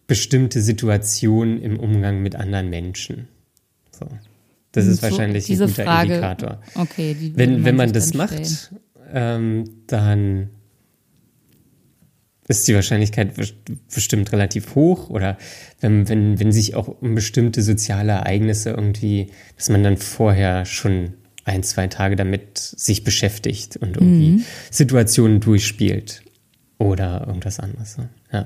[0.08, 3.28] bestimmte Situationen im Umgang mit anderen Menschen?
[3.92, 4.08] So.
[4.72, 6.62] Das ist so, wahrscheinlich ein guter Frage, Indikator.
[6.76, 8.72] Okay, die wenn, wenn man das macht,
[9.14, 10.50] ähm, dann
[12.48, 13.34] ist die Wahrscheinlichkeit
[13.94, 15.38] bestimmt relativ hoch oder
[15.80, 21.14] wenn, wenn, wenn sich auch um bestimmte soziale Ereignisse irgendwie, dass man dann vorher schon
[21.46, 24.46] ein, zwei Tage damit sich beschäftigt und irgendwie mhm.
[24.70, 26.24] Situationen durchspielt
[26.78, 27.98] oder irgendwas anderes.
[28.32, 28.46] Ja.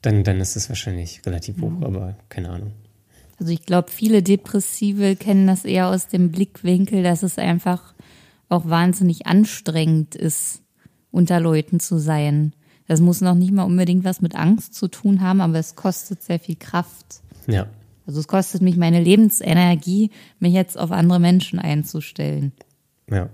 [0.00, 1.84] Dann, dann ist es wahrscheinlich relativ hoch, mhm.
[1.84, 2.72] aber keine Ahnung.
[3.38, 7.94] Also ich glaube, viele Depressive kennen das eher aus dem Blickwinkel, dass es einfach
[8.48, 10.62] auch wahnsinnig anstrengend ist,
[11.10, 12.52] unter Leuten zu sein.
[12.86, 16.22] Das muss noch nicht mal unbedingt was mit Angst zu tun haben, aber es kostet
[16.22, 17.22] sehr viel Kraft.
[17.46, 17.66] Ja.
[18.06, 22.52] Also es kostet mich meine Lebensenergie, mich jetzt auf andere Menschen einzustellen.
[23.10, 23.30] Ja.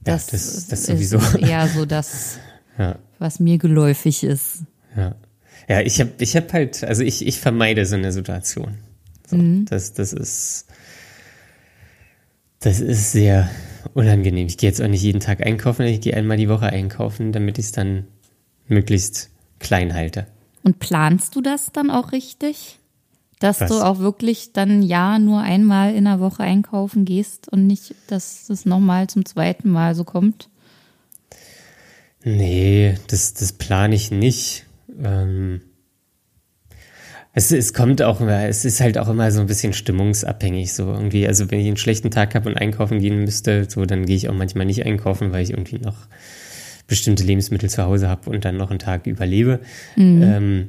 [0.00, 1.18] Das, ja, das, das sowieso.
[1.18, 2.38] ist eher so das,
[2.78, 2.98] ja.
[3.18, 4.64] was mir geläufig ist.
[4.96, 5.14] Ja.
[5.68, 8.78] Ja, ich habe ich hab halt, also ich, ich vermeide so eine Situation.
[9.28, 9.66] So, mhm.
[9.66, 10.66] das, das ist,
[12.60, 13.50] das ist sehr
[13.94, 14.46] unangenehm.
[14.46, 17.58] Ich gehe jetzt auch nicht jeden Tag einkaufen, ich gehe einmal die Woche einkaufen, damit
[17.58, 18.04] ich es dann
[18.66, 20.26] möglichst klein halte.
[20.62, 22.78] Und planst du das dann auch richtig?
[23.38, 23.70] Dass Was?
[23.70, 28.46] du auch wirklich dann ja nur einmal in der Woche einkaufen gehst und nicht, dass
[28.48, 30.48] das nochmal zum zweiten Mal so kommt?
[32.24, 34.66] Nee, das, das plane ich nicht.
[35.02, 35.60] Ähm,
[37.38, 40.92] es, es kommt auch immer, es ist halt auch immer so ein bisschen stimmungsabhängig, so
[40.92, 41.26] irgendwie.
[41.28, 44.28] Also wenn ich einen schlechten Tag habe und einkaufen gehen müsste, so dann gehe ich
[44.28, 46.08] auch manchmal nicht einkaufen, weil ich irgendwie noch
[46.88, 49.60] bestimmte Lebensmittel zu Hause habe und dann noch einen Tag überlebe.
[49.94, 50.22] Mhm.
[50.22, 50.68] Ähm,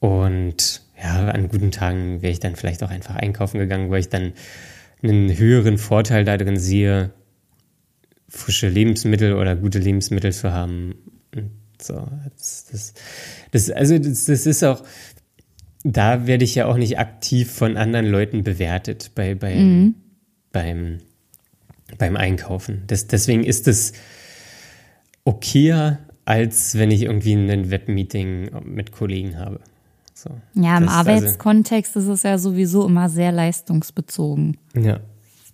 [0.00, 4.10] und ja, an guten Tagen wäre ich dann vielleicht auch einfach einkaufen gegangen, weil ich
[4.10, 4.34] dann
[5.02, 7.10] einen höheren Vorteil darin sehe,
[8.28, 10.94] frische Lebensmittel oder gute Lebensmittel zu haben.
[11.80, 12.06] so,
[12.36, 12.94] das, das,
[13.50, 14.82] das also das, das ist auch,
[15.84, 19.94] da werde ich ja auch nicht aktiv von anderen Leuten bewertet bei, bei, mhm.
[20.52, 20.98] beim,
[21.98, 22.84] beim Einkaufen.
[22.86, 23.92] Das, deswegen ist es
[25.24, 29.60] okayer, als wenn ich irgendwie ein Webmeeting mit Kollegen habe.
[30.14, 30.30] So.
[30.54, 34.56] Ja, im das, also Arbeitskontext also, ist es ja sowieso immer sehr leistungsbezogen.
[34.74, 35.00] Ja.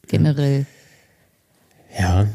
[0.08, 0.66] Generell.
[1.98, 2.26] Ja.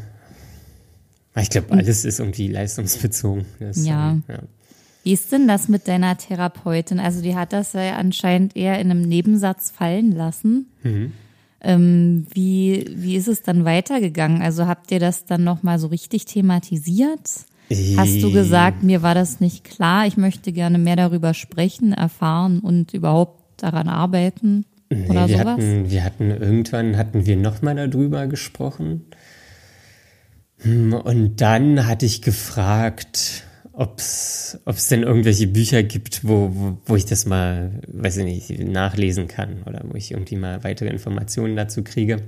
[1.40, 3.46] Ich glaube, alles ist irgendwie leistungsbezogen.
[3.60, 4.18] Das, ja.
[4.28, 4.40] ja.
[5.04, 7.00] Wie ist denn das mit deiner Therapeutin?
[7.00, 10.68] Also die hat das ja anscheinend eher in einem Nebensatz fallen lassen.
[10.82, 11.12] Mhm.
[11.62, 14.42] Ähm, wie, wie ist es dann weitergegangen?
[14.42, 17.46] Also habt ihr das dann nochmal so richtig thematisiert?
[17.98, 22.60] Hast du gesagt, mir war das nicht klar, ich möchte gerne mehr darüber sprechen, erfahren
[22.60, 24.66] und überhaupt daran arbeiten?
[24.90, 25.54] Nee, oder wir sowas?
[25.54, 29.06] Hatten, wir hatten irgendwann hatten wir nochmal darüber gesprochen.
[30.60, 33.44] Hm, und dann hatte ich gefragt,
[33.74, 38.60] ob es denn irgendwelche Bücher gibt, wo, wo, wo ich das mal, weiß ich nicht,
[38.60, 42.22] nachlesen kann oder wo ich irgendwie mal weitere Informationen dazu kriege.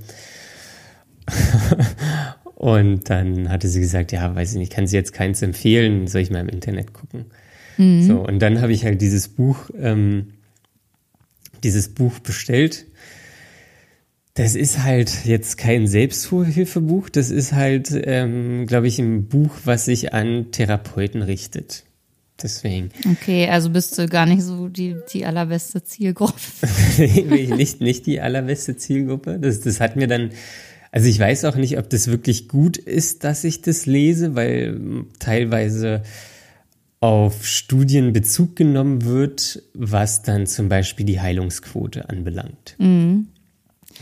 [2.55, 6.21] und dann hatte sie gesagt, ja, weiß ich nicht, kann sie jetzt keins empfehlen, soll
[6.21, 7.25] ich mal im Internet gucken.
[7.77, 8.01] Mhm.
[8.01, 10.33] So, und dann habe ich halt dieses Buch, ähm,
[11.63, 12.87] dieses Buch bestellt
[14.35, 19.85] das ist halt jetzt kein Selbsthilfebuch, das ist halt, ähm, glaube ich, ein Buch, was
[19.85, 21.85] sich an Therapeuten richtet.
[22.43, 22.89] Deswegen.
[23.09, 26.35] Okay, also bist du gar nicht so die, die allerbeste Zielgruppe.
[26.97, 29.39] nicht, nicht die allerbeste Zielgruppe.
[29.39, 30.31] Das, das hat mir dann,
[30.91, 35.05] also ich weiß auch nicht, ob das wirklich gut ist, dass ich das lese, weil
[35.19, 36.03] teilweise
[36.99, 42.75] auf Studien Bezug genommen wird, was dann zum Beispiel die Heilungsquote anbelangt.
[42.79, 43.27] Mhm.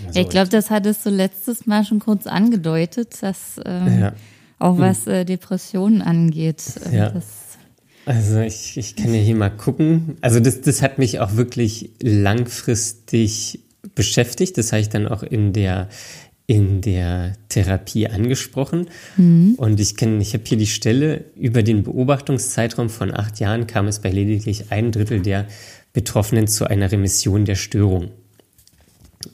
[0.08, 4.14] Also ich glaube, das hattest du letztes Mal schon kurz angedeutet, dass ähm, ja.
[4.60, 6.64] auch was äh, Depressionen angeht.
[6.92, 7.14] Äh, ja.
[8.06, 10.18] also ich, ich kann ja hier mal gucken.
[10.22, 13.60] Also das, das hat mich auch wirklich langfristig
[13.96, 14.58] beschäftigt.
[14.58, 15.90] Das habe ich dann auch in der
[16.46, 18.88] in der Therapie angesprochen.
[19.16, 19.56] Mhm.
[19.56, 23.88] Und ich kenne, ich habe hier die Stelle, über den Beobachtungszeitraum von acht Jahren kam
[23.88, 25.48] es bei lediglich ein Drittel der
[25.94, 28.12] Betroffenen zu einer Remission der Störung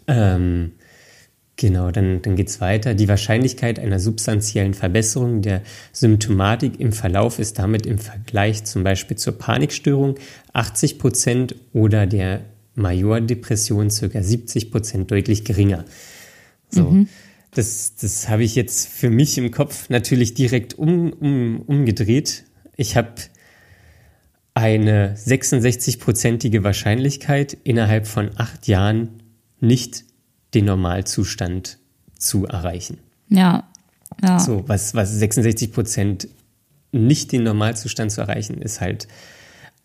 [0.08, 0.72] ähm,
[1.60, 2.94] Genau, dann, dann geht's weiter.
[2.94, 5.62] Die Wahrscheinlichkeit einer substanziellen Verbesserung der
[5.92, 10.16] Symptomatik im Verlauf ist damit im Vergleich zum Beispiel zur Panikstörung
[10.54, 14.24] 80 Prozent oder der Majordepression ca.
[14.24, 15.84] 70 Prozent deutlich geringer.
[16.70, 17.10] So, mhm.
[17.52, 22.46] das, das habe ich jetzt für mich im Kopf natürlich direkt um, um, umgedreht.
[22.78, 23.16] Ich habe
[24.54, 29.10] eine 66-prozentige Wahrscheinlichkeit, innerhalb von acht Jahren
[29.62, 30.05] nicht
[30.53, 31.80] den Normalzustand
[32.18, 32.99] zu erreichen.
[33.30, 33.70] Ja.
[34.24, 34.39] ja.
[34.39, 36.28] So, was, was 66 Prozent
[36.91, 39.07] nicht den Normalzustand zu erreichen, ist halt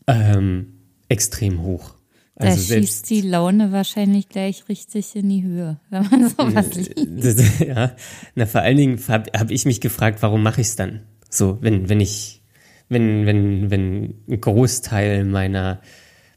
[0.07, 0.75] ähm,
[1.09, 1.95] extrem hoch.
[2.37, 6.95] Also da schießt die Laune wahrscheinlich gleich richtig in die Höhe, wenn man sowas äh,
[6.97, 7.61] liest.
[7.67, 7.95] ja,
[8.35, 11.03] na vor allen Dingen habe hab ich mich gefragt, warum mache ich es dann?
[11.31, 12.43] So, wenn, wenn ich,
[12.89, 15.81] wenn, wenn, wenn ein Großteil meiner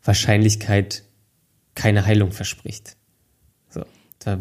[0.03, 1.03] Wahrscheinlichkeit
[1.73, 2.96] keine Heilung verspricht.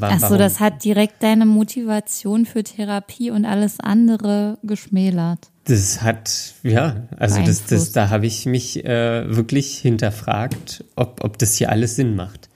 [0.01, 5.51] War, Ach so, das hat direkt deine Motivation für Therapie und alles andere geschmälert.
[5.65, 11.39] Das hat, ja, also das, das, da habe ich mich äh, wirklich hinterfragt, ob, ob
[11.39, 12.49] das hier alles Sinn macht.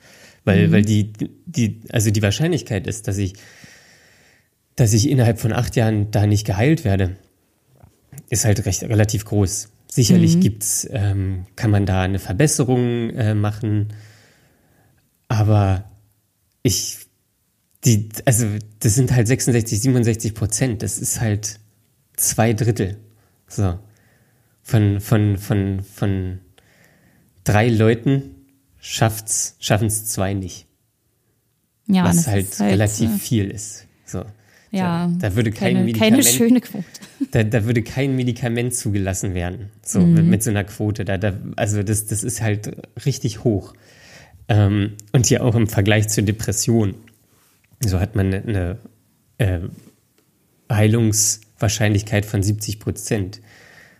[0.44, 0.72] Weil, mhm.
[0.72, 1.12] weil die,
[1.46, 3.34] die, also die Wahrscheinlichkeit ist, dass ich,
[4.74, 7.16] dass ich innerhalb von acht Jahren da nicht geheilt werde,
[8.28, 9.68] ist halt recht relativ groß.
[9.88, 10.40] Sicherlich mhm.
[10.40, 13.88] gibt's, ähm, kann man da eine Verbesserung äh, machen,
[15.26, 15.84] aber
[16.62, 16.99] ich
[17.84, 18.46] die, also
[18.80, 20.82] das sind halt 66, 67 Prozent.
[20.82, 21.58] Das ist halt
[22.16, 22.98] zwei Drittel.
[23.48, 23.78] So.
[24.62, 26.38] Von, von, von, von
[27.44, 28.36] drei Leuten
[28.78, 30.66] schafft's, schaffen es zwei nicht.
[31.86, 33.86] Ja, was halt, halt, relativ äh, viel ist.
[34.04, 34.24] So.
[34.70, 36.86] Ja, da, da würde kein keine, Medikament, keine schöne Quote.
[37.32, 39.70] Da, da würde kein Medikament zugelassen werden.
[39.82, 40.14] So mhm.
[40.14, 41.04] mit, mit, so einer Quote.
[41.04, 43.74] Da, da, also das, das ist halt richtig hoch.
[44.48, 46.94] Ähm, und hier auch im Vergleich zur Depression.
[47.80, 48.78] So hat man eine,
[49.38, 49.60] äh,
[50.70, 53.40] Heilungswahrscheinlichkeit von 70 Prozent.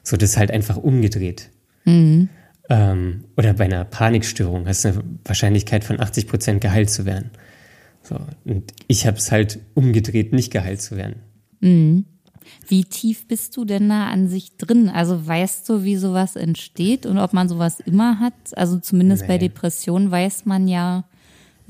[0.03, 1.51] So, das ist halt einfach umgedreht.
[1.85, 2.29] Mhm.
[2.69, 7.31] Ähm, oder bei einer Panikstörung hast du eine Wahrscheinlichkeit von 80 Prozent geheilt zu werden.
[8.03, 11.17] So, und ich habe es halt umgedreht, nicht geheilt zu werden.
[11.61, 12.05] Mhm.
[12.67, 14.89] Wie tief bist du denn da an sich drin?
[14.89, 18.35] Also weißt du, wie sowas entsteht und ob man sowas immer hat?
[18.55, 19.29] Also zumindest nee.
[19.29, 21.05] bei Depressionen weiß man ja,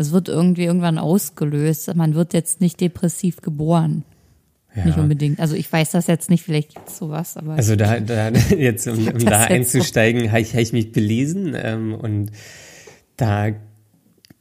[0.00, 1.94] es wird irgendwie irgendwann ausgelöst.
[1.94, 4.04] Man wird jetzt nicht depressiv geboren.
[4.74, 4.84] Ja.
[4.84, 5.40] Nicht unbedingt.
[5.40, 7.54] Also ich weiß das jetzt nicht, vielleicht gibt es sowas, aber.
[7.54, 10.28] Also da, da jetzt, um, um da einzusteigen, so.
[10.28, 12.30] habe ich, hab ich mich belesen ähm, und
[13.16, 13.48] da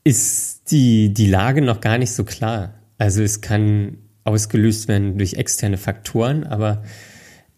[0.04, 2.76] ist die, die Lage noch gar nicht so klar.
[2.98, 6.84] Also es kann ausgelöst werden durch externe Faktoren, aber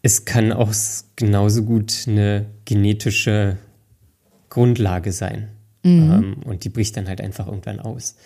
[0.00, 0.72] es kann auch
[1.16, 3.58] genauso gut eine genetische
[4.48, 5.48] Grundlage sein.
[5.82, 6.12] Mhm.
[6.12, 8.16] Ähm, und die bricht dann halt einfach irgendwann aus.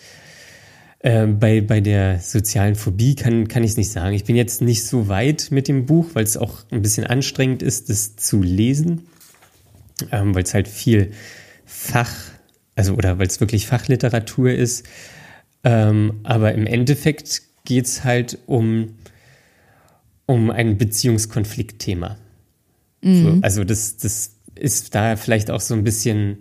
[1.01, 4.15] Ähm, bei, bei der sozialen Phobie kann, kann ich es nicht sagen.
[4.15, 7.61] Ich bin jetzt nicht so weit mit dem Buch, weil es auch ein bisschen anstrengend
[7.61, 9.07] ist, das zu lesen,
[10.11, 11.11] ähm, weil es halt viel
[11.65, 12.11] Fach,
[12.75, 14.87] also oder weil es wirklich Fachliteratur ist.
[15.63, 18.95] Ähm, aber im Endeffekt geht es halt um,
[20.25, 22.17] um ein Beziehungskonfliktthema.
[23.01, 23.23] Mhm.
[23.23, 26.39] So, also das, das ist da vielleicht auch so ein bisschen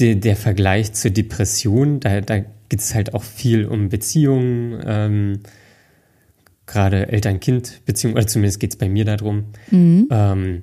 [0.00, 5.40] de, der Vergleich zur Depression, da, da geht es halt auch viel um Beziehungen, ähm,
[6.66, 9.46] gerade Eltern-Kind-Beziehungen, oder zumindest geht es bei mir darum.
[9.70, 10.08] Mhm.
[10.10, 10.62] Ähm,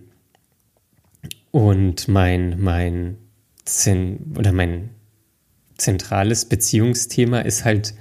[1.51, 3.17] und mein, mein,
[3.65, 4.89] Zen oder mein
[5.77, 7.95] zentrales Beziehungsthema ist halt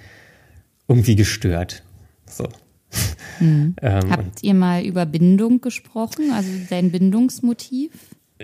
[0.87, 1.83] irgendwie gestört.
[2.27, 2.49] So.
[3.41, 3.75] Mhm.
[3.83, 7.91] ähm, Habt ihr mal über Bindung gesprochen, also dein Bindungsmotiv?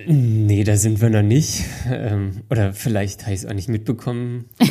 [0.06, 1.64] Nee, da sind wir noch nicht.
[1.90, 4.46] Ähm, oder vielleicht habe ich es auch nicht mitbekommen.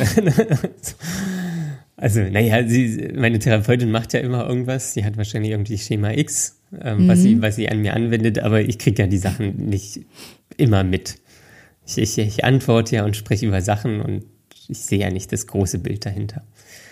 [1.96, 4.94] also, naja, sie, meine Therapeutin macht ja immer irgendwas.
[4.94, 7.08] Sie hat wahrscheinlich irgendwie Schema X, ähm, mhm.
[7.08, 10.00] was, sie, was sie an mir anwendet, aber ich kriege ja die Sachen nicht
[10.56, 11.16] immer mit.
[11.86, 14.24] Ich, ich, ich antworte ja und spreche über Sachen und
[14.68, 16.44] ich sehe ja nicht das große Bild dahinter.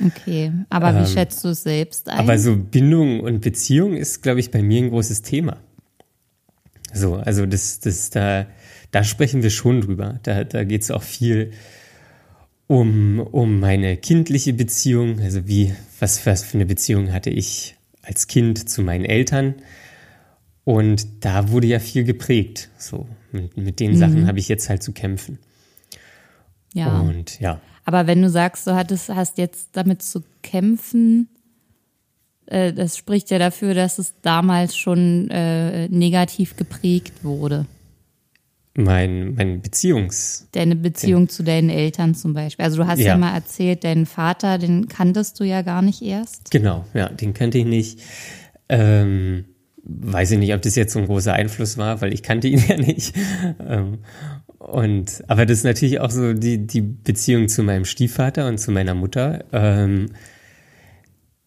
[0.05, 2.19] Okay, aber wie ähm, schätzt du es selbst ein?
[2.19, 5.59] Aber so Bindung und Beziehung ist, glaube ich, bei mir ein großes Thema.
[6.93, 8.47] So, also das, das, da,
[8.91, 10.21] da sprechen wir schon drüber.
[10.23, 11.53] Da, da geht es auch viel
[12.67, 18.27] um, um meine kindliche Beziehung, also wie, was, was für eine Beziehung hatte ich als
[18.27, 19.55] Kind zu meinen Eltern.
[20.65, 22.69] Und da wurde ja viel geprägt.
[22.79, 23.97] So, mit, mit den mhm.
[23.97, 25.39] Sachen habe ich jetzt halt zu kämpfen.
[26.75, 27.01] Ja.
[27.01, 27.61] Und ja.
[27.85, 31.29] Aber wenn du sagst, du hattest, hast jetzt damit zu kämpfen,
[32.49, 37.67] äh, das spricht ja dafür, dass es damals schon äh, negativ geprägt wurde.
[38.75, 40.49] mein, mein Beziehungs.
[40.53, 41.29] Deine Beziehung ja.
[41.29, 42.65] zu deinen Eltern zum Beispiel.
[42.65, 43.09] Also du hast ja.
[43.09, 43.17] ja.
[43.17, 46.51] mal erzählt, deinen Vater, den kanntest du ja gar nicht erst.
[46.51, 48.01] Genau, ja, den kannte ich nicht.
[48.69, 49.45] Ähm,
[49.85, 52.63] weiß ich nicht, ob das jetzt so ein großer Einfluss war, weil ich kannte ihn
[52.69, 53.15] ja nicht.
[53.67, 53.99] Ähm,
[54.59, 58.71] und aber das ist natürlich auch so die, die Beziehung zu meinem Stiefvater und zu
[58.71, 59.45] meiner Mutter.
[59.53, 60.11] Ähm,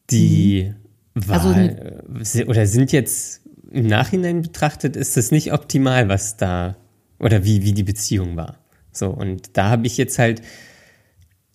[0.09, 0.80] die mhm.
[1.13, 3.41] War also, oder sind jetzt
[3.71, 6.75] im Nachhinein betrachtet, ist das nicht optimal, was da
[7.19, 8.57] oder wie, wie die Beziehung war.
[8.91, 10.41] So, und da habe ich jetzt halt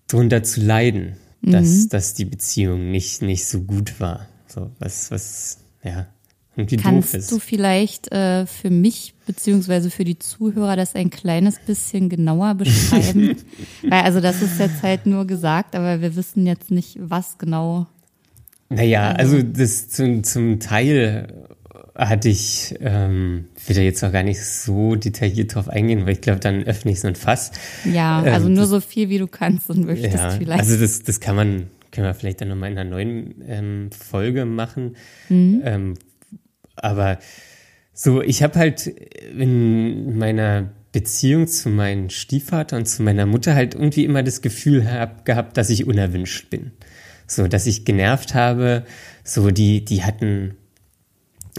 [0.08, 1.50] drunter zu leiden, mhm.
[1.52, 4.28] dass, dass die Beziehung nicht, nicht so gut war.
[4.46, 6.06] So, was, was, ja,
[6.56, 7.32] irgendwie Kannst doof ist.
[7.32, 13.36] du vielleicht äh, für mich beziehungsweise für die Zuhörer das ein kleines bisschen genauer beschreiben?
[13.82, 17.86] Weil also das ist jetzt halt nur gesagt, aber wir wissen jetzt nicht, was genau.
[18.68, 21.28] Naja, also, also das zum, zum Teil
[21.94, 26.20] hatte ich, ähm, will da jetzt auch gar nicht so detailliert drauf eingehen, weil ich
[26.20, 27.52] glaube, dann öffne ich so ein Fass.
[27.90, 30.60] Ja, ähm, also ähm, nur das, so viel, wie du kannst und möchtest ja, vielleicht.
[30.60, 34.44] Also das, das kann man, können wir vielleicht dann nochmal in einer neuen ähm, Folge
[34.44, 34.96] machen.
[35.28, 35.62] Mhm.
[35.64, 35.94] Ähm,
[36.76, 37.18] aber
[37.94, 43.74] so, ich habe halt in meiner Beziehung zu meinem Stiefvater und zu meiner Mutter halt
[43.74, 46.72] irgendwie immer das Gefühl hab, gehabt, dass ich unerwünscht bin.
[47.26, 48.84] So, dass ich genervt habe.
[49.24, 50.54] So, die, die hatten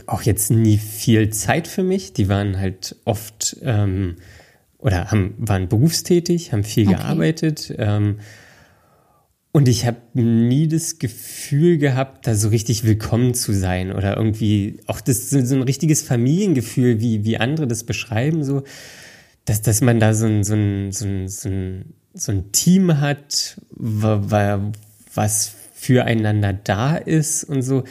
[0.05, 2.13] auch jetzt nie viel Zeit für mich.
[2.13, 4.15] Die waren halt oft ähm,
[4.77, 6.97] oder haben, waren berufstätig, haben viel okay.
[6.97, 7.73] gearbeitet.
[7.77, 8.19] Ähm,
[9.51, 14.81] und ich habe nie das Gefühl gehabt, da so richtig willkommen zu sein oder irgendwie
[14.85, 18.63] auch das so ein richtiges Familiengefühl, wie, wie andere das beschreiben, so,
[19.45, 22.99] dass, dass man da so ein, so ein, so ein, so ein, so ein Team
[22.99, 23.59] hat,
[25.17, 27.83] was füreinander da ist und so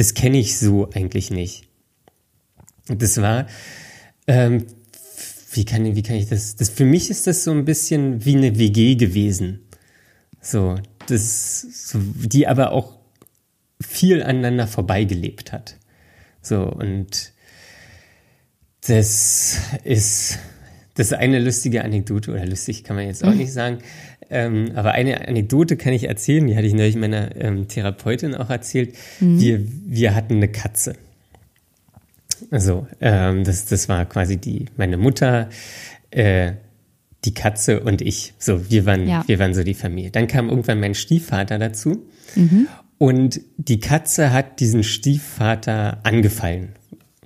[0.00, 1.68] das kenne ich so eigentlich nicht.
[2.88, 3.46] Das war,
[4.26, 4.64] ähm,
[5.52, 8.34] wie kann, wie kann ich das, das, für mich ist das so ein bisschen wie
[8.34, 9.60] eine WG gewesen.
[10.40, 12.98] So, das, die aber auch
[13.78, 15.76] viel aneinander vorbeigelebt hat.
[16.40, 17.34] So, und
[18.86, 20.38] das ist,
[21.00, 23.78] das ist eine lustige Anekdote, oder lustig kann man jetzt auch nicht sagen.
[24.28, 28.50] Ähm, aber eine Anekdote kann ich erzählen, die hatte ich neulich meiner ähm, Therapeutin auch
[28.50, 28.94] erzählt.
[29.18, 29.40] Mhm.
[29.40, 30.96] Wir, wir hatten eine Katze.
[32.50, 35.48] Also, ähm, das, das war quasi die, meine Mutter,
[36.10, 36.52] äh,
[37.24, 38.34] die Katze und ich.
[38.38, 39.24] So, wir waren, ja.
[39.26, 40.10] wir waren so die Familie.
[40.10, 42.04] Dann kam irgendwann mein Stiefvater dazu.
[42.34, 42.68] Mhm.
[42.98, 46.74] Und die Katze hat diesen Stiefvater angefallen.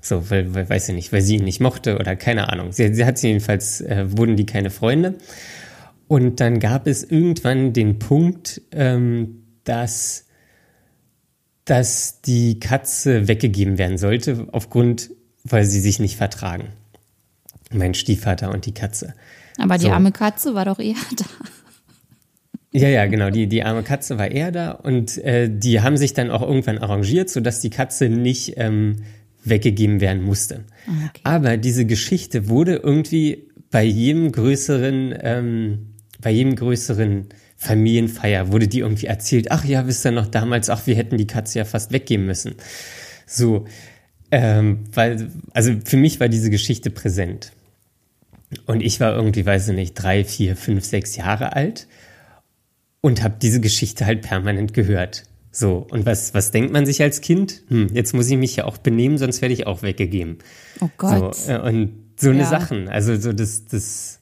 [0.05, 2.73] So, weil, weil, weiß ich nicht, weil sie ihn nicht mochte oder keine Ahnung.
[2.73, 5.15] Sie, sie hat sie jedenfalls, äh, wurden die keine Freunde.
[6.09, 10.27] Und dann gab es irgendwann den Punkt, ähm, dass,
[11.65, 15.11] dass die Katze weggegeben werden sollte, aufgrund,
[15.43, 16.69] weil sie sich nicht vertragen.
[17.73, 19.15] Mein Stiefvater und die Katze.
[19.57, 19.93] Aber die so.
[19.93, 21.25] arme Katze war doch eher da.
[22.73, 23.31] Ja, ja, genau.
[23.31, 26.79] Die, die arme Katze war eher da und äh, die haben sich dann auch irgendwann
[26.79, 29.05] arrangiert, sodass die Katze nicht ähm,
[29.45, 30.65] weggegeben werden musste.
[30.87, 31.21] Okay.
[31.23, 35.79] Aber diese Geschichte wurde irgendwie bei jedem größeren ähm,
[36.21, 40.87] bei jedem größeren Familienfeier wurde die irgendwie erzählt, ach ja, wisst ihr noch damals, ach,
[40.87, 42.55] wir hätten die Katze ja fast weggeben müssen.
[43.27, 43.67] So,
[44.31, 47.53] ähm, weil, also für mich war diese Geschichte präsent.
[48.67, 51.87] Und ich war irgendwie, weiß ich nicht, drei, vier, fünf, sechs Jahre alt
[53.01, 55.25] und habe diese Geschichte halt permanent gehört.
[55.57, 57.63] So, und was, was denkt man sich als Kind?
[57.69, 60.39] Hm, jetzt muss ich mich ja auch benehmen, sonst werde ich auch weggegeben.
[60.81, 61.37] Oh Gott.
[61.37, 62.47] So, äh, und so eine ja.
[62.47, 62.89] Sachen.
[62.89, 64.21] Also so das, das,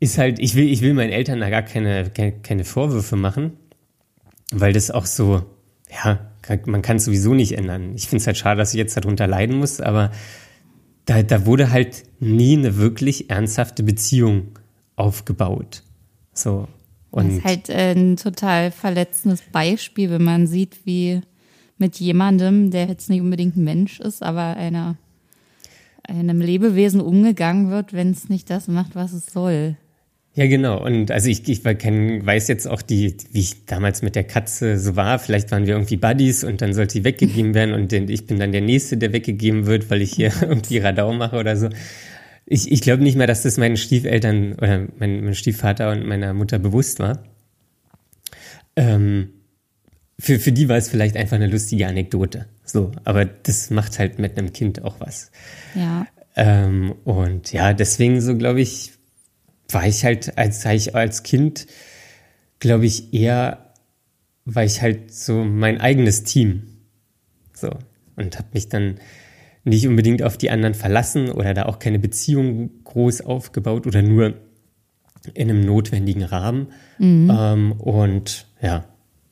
[0.00, 3.52] ist halt, ich will, ich will meinen Eltern da gar keine, keine, keine Vorwürfe machen,
[4.50, 5.44] weil das auch so,
[6.04, 6.28] ja,
[6.66, 7.94] man kann es sowieso nicht ändern.
[7.94, 10.10] Ich finde es halt schade, dass ich jetzt darunter leiden muss, aber
[11.04, 14.58] da, da wurde halt nie eine wirklich ernsthafte Beziehung
[14.96, 15.84] aufgebaut.
[16.34, 16.66] So.
[17.12, 21.20] Und das ist halt ein total verletzendes Beispiel, wenn man sieht, wie
[21.76, 24.96] mit jemandem, der jetzt nicht unbedingt ein Mensch ist, aber einer,
[26.04, 29.76] einem Lebewesen umgegangen wird, wenn es nicht das macht, was es soll.
[30.34, 30.82] Ja, genau.
[30.82, 34.96] Und also ich, ich weiß jetzt auch die, wie ich damals mit der Katze so
[34.96, 35.18] war.
[35.18, 38.52] Vielleicht waren wir irgendwie Buddies und dann sollte die weggegeben werden und ich bin dann
[38.52, 41.68] der Nächste, der weggegeben wird, weil ich hier irgendwie Radau mache oder so.
[42.46, 46.34] Ich, ich glaube nicht mehr, dass das meinen Stiefeltern oder mein, mein Stiefvater und meiner
[46.34, 47.22] Mutter bewusst war.
[48.76, 49.30] Ähm,
[50.18, 52.46] für, für die war es vielleicht einfach eine lustige Anekdote.
[52.64, 55.30] So, aber das macht halt mit einem Kind auch was.
[55.74, 56.06] Ja.
[56.36, 58.92] Ähm, und ja, deswegen so glaube ich,
[59.68, 61.66] war ich halt, als ich als Kind,
[62.58, 63.72] glaube ich, eher,
[64.44, 66.78] war ich halt so mein eigenes Team.
[67.54, 67.70] So.
[68.16, 68.98] Und habe mich dann
[69.64, 74.34] nicht unbedingt auf die anderen verlassen oder da auch keine Beziehung groß aufgebaut oder nur
[75.34, 76.68] in einem notwendigen Rahmen.
[76.98, 77.30] Mhm.
[77.32, 78.84] Ähm, und ja,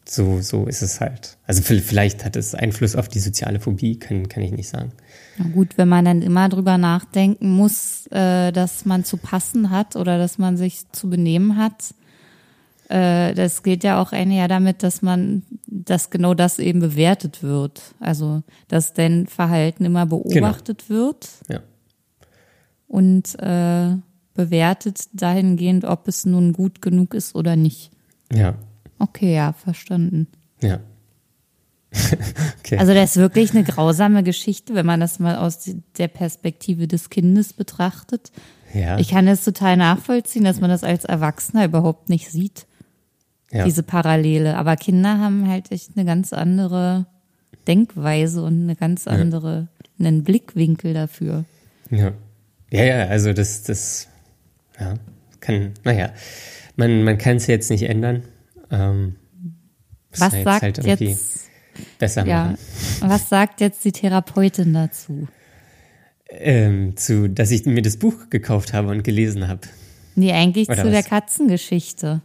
[0.04, 1.36] so, so ist es halt.
[1.46, 4.92] Also vielleicht hat es Einfluss auf die soziale Phobie, kann, kann ich nicht sagen.
[5.38, 9.96] Na gut, wenn man dann immer drüber nachdenken muss, äh, dass man zu passen hat
[9.96, 11.94] oder dass man sich zu benehmen hat,
[12.90, 17.94] äh, das geht ja auch einher damit, dass man, dass genau das eben bewertet wird.
[18.00, 21.00] Also, dass dein Verhalten immer beobachtet genau.
[21.00, 21.28] wird.
[21.48, 21.60] Ja.
[22.88, 23.96] Und äh,
[24.34, 27.92] bewertet dahingehend, ob es nun gut genug ist oder nicht.
[28.32, 28.56] Ja.
[28.98, 30.26] Okay, ja, verstanden.
[30.60, 30.80] Ja.
[32.58, 32.76] okay.
[32.76, 37.08] Also das ist wirklich eine grausame Geschichte, wenn man das mal aus der Perspektive des
[37.08, 38.32] Kindes betrachtet.
[38.74, 38.98] Ja.
[38.98, 42.66] Ich kann es total nachvollziehen, dass man das als Erwachsener überhaupt nicht sieht
[43.52, 43.64] ja.
[43.64, 44.56] diese Parallele.
[44.56, 47.06] Aber Kinder haben halt echt eine ganz andere
[47.66, 50.06] Denkweise und eine ganz andere, ja.
[50.06, 51.44] einen Blickwinkel dafür.
[51.90, 52.12] Ja.
[52.72, 54.06] Ja, ja, also das, das,
[54.78, 54.94] ja,
[55.40, 56.12] kann, naja,
[56.76, 58.22] man, man kann es jetzt nicht ändern.
[58.70, 59.16] Ähm,
[60.16, 61.48] was jetzt sagt halt jetzt,
[61.98, 62.58] besser ja, machen.
[63.00, 65.28] Was sagt jetzt die Therapeutin dazu?
[66.28, 69.62] Ähm, zu, dass ich mir das Buch gekauft habe und gelesen habe.
[70.14, 70.92] Nee, eigentlich Oder zu was?
[70.92, 72.22] der Katzengeschichte.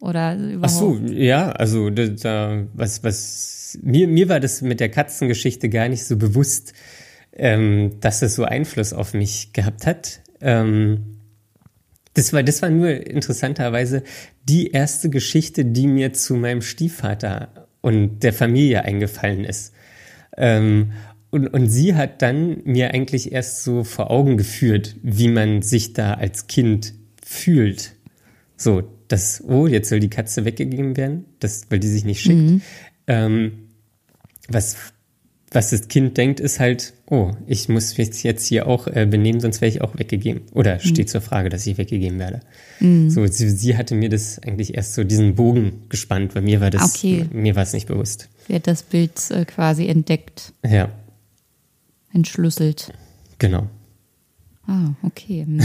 [0.00, 0.64] Oder überhaupt?
[0.64, 5.88] Ach so, ja, also da, was, was mir, mir war das mit der Katzengeschichte gar
[5.88, 6.72] nicht so bewusst,
[7.32, 10.20] ähm, dass es so Einfluss auf mich gehabt hat.
[10.40, 11.18] Ähm,
[12.14, 14.02] das war, das war nur interessanterweise
[14.48, 19.74] die erste Geschichte, die mir zu meinem Stiefvater und der Familie eingefallen ist.
[20.36, 20.92] Ähm,
[21.30, 25.92] und, und sie hat dann mir eigentlich erst so vor Augen geführt, wie man sich
[25.92, 26.94] da als Kind
[27.24, 27.92] fühlt.
[28.56, 32.38] So, dass, oh, jetzt soll die Katze weggegeben werden, das, weil die sich nicht schickt.
[32.38, 32.62] Mhm.
[33.08, 33.52] Ähm,
[34.48, 34.76] was,
[35.50, 39.40] was das Kind denkt, ist halt, oh, ich muss mich jetzt hier auch äh, benehmen,
[39.40, 40.42] sonst wäre ich auch weggegeben.
[40.52, 40.80] Oder mhm.
[40.80, 42.40] steht zur Frage, dass ich weggegeben werde.
[42.78, 43.10] Mhm.
[43.10, 46.70] So, sie, sie, hatte mir das eigentlich erst so diesen Bogen gespannt, weil mir war
[46.70, 47.26] das, okay.
[47.32, 48.28] mir war es nicht bewusst.
[48.46, 50.52] Sie hat das Bild äh, quasi entdeckt.
[50.64, 50.90] Ja.
[52.12, 52.92] Entschlüsselt.
[53.38, 53.68] Genau.
[54.70, 55.44] Ah, okay.
[55.48, 55.58] Mhm.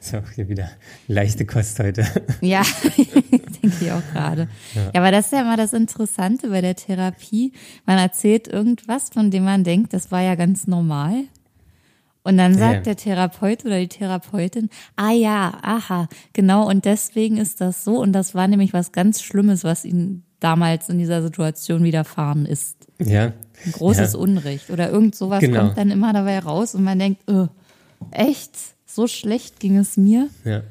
[0.00, 0.68] ist auch hier wieder
[1.08, 2.06] leichte Kost heute.
[2.42, 2.62] ja,
[2.96, 4.48] denke ich auch gerade.
[4.74, 4.82] Ja.
[4.92, 7.52] ja, aber das ist ja immer das Interessante bei der Therapie.
[7.86, 11.24] Man erzählt irgendwas, von dem man denkt, das war ja ganz normal.
[12.22, 12.80] Und dann sagt ja.
[12.82, 17.98] der Therapeut oder die Therapeutin, ah ja, aha, genau, und deswegen ist das so.
[17.98, 22.88] Und das war nämlich was ganz Schlimmes, was ihnen damals in dieser Situation widerfahren ist.
[22.98, 23.32] Ja.
[23.64, 24.18] Ein großes ja.
[24.18, 24.68] Unrecht.
[24.70, 25.60] Oder irgend sowas genau.
[25.60, 27.46] kommt dann immer dabei raus und man denkt, oh,
[28.10, 28.52] Echt?
[28.86, 30.28] So schlecht ging es mir?
[30.44, 30.62] Ja.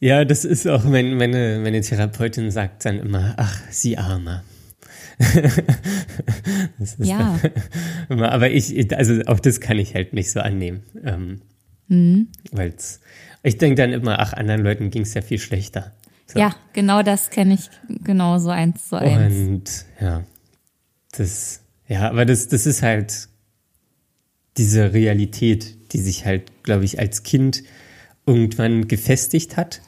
[0.00, 4.44] Ja, das ist auch, mein, meine, meine Therapeutin sagt dann immer, ach, sie Armer.
[6.98, 7.40] ja.
[8.08, 10.82] Immer, aber ich, also auch das kann ich halt nicht so annehmen.
[11.04, 11.40] Ähm,
[11.88, 12.28] mhm.
[12.50, 12.74] Weil
[13.44, 15.92] ich denke dann immer, ach, anderen Leuten ging es ja viel schlechter.
[16.26, 16.38] So.
[16.38, 17.70] Ja, genau das kenne ich
[18.02, 19.36] genauso eins zu eins.
[19.36, 20.24] Und ja,
[21.12, 23.28] das, ja, aber das, das ist halt
[24.56, 27.62] diese Realität, die sich halt, glaube ich, als Kind
[28.26, 29.80] irgendwann gefestigt hat,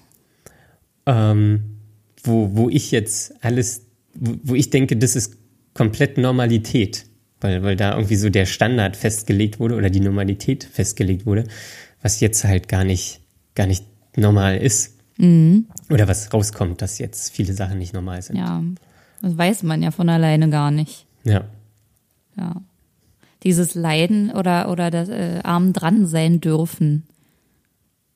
[1.04, 1.78] ähm,
[2.22, 3.82] wo, wo ich jetzt alles,
[4.14, 5.36] wo, wo ich denke, das ist
[5.74, 7.07] komplett Normalität,
[7.40, 11.44] weil, weil da irgendwie so der Standard festgelegt wurde oder die Normalität festgelegt wurde,
[12.02, 13.20] was jetzt halt gar nicht,
[13.54, 13.84] gar nicht
[14.16, 14.96] normal ist.
[15.18, 15.66] Mhm.
[15.90, 18.36] Oder was rauskommt, dass jetzt viele Sachen nicht normal sind.
[18.36, 18.62] Ja,
[19.22, 21.07] das weiß man ja von alleine gar nicht.
[21.24, 21.44] Ja.
[22.36, 22.62] Ja
[23.43, 27.05] dieses Leiden oder, oder das äh, Arm dran sein dürfen,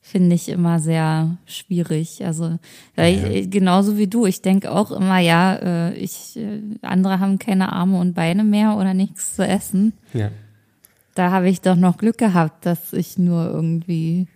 [0.01, 2.25] finde ich immer sehr schwierig.
[2.25, 2.57] Also
[2.97, 3.05] ja.
[3.05, 7.71] ich, genauso wie du, ich denke auch immer, ja, äh, ich, äh, andere haben keine
[7.71, 9.93] Arme und Beine mehr oder nichts zu essen.
[10.13, 10.31] Ja.
[11.13, 14.27] Da habe ich doch noch Glück gehabt, dass ich nur irgendwie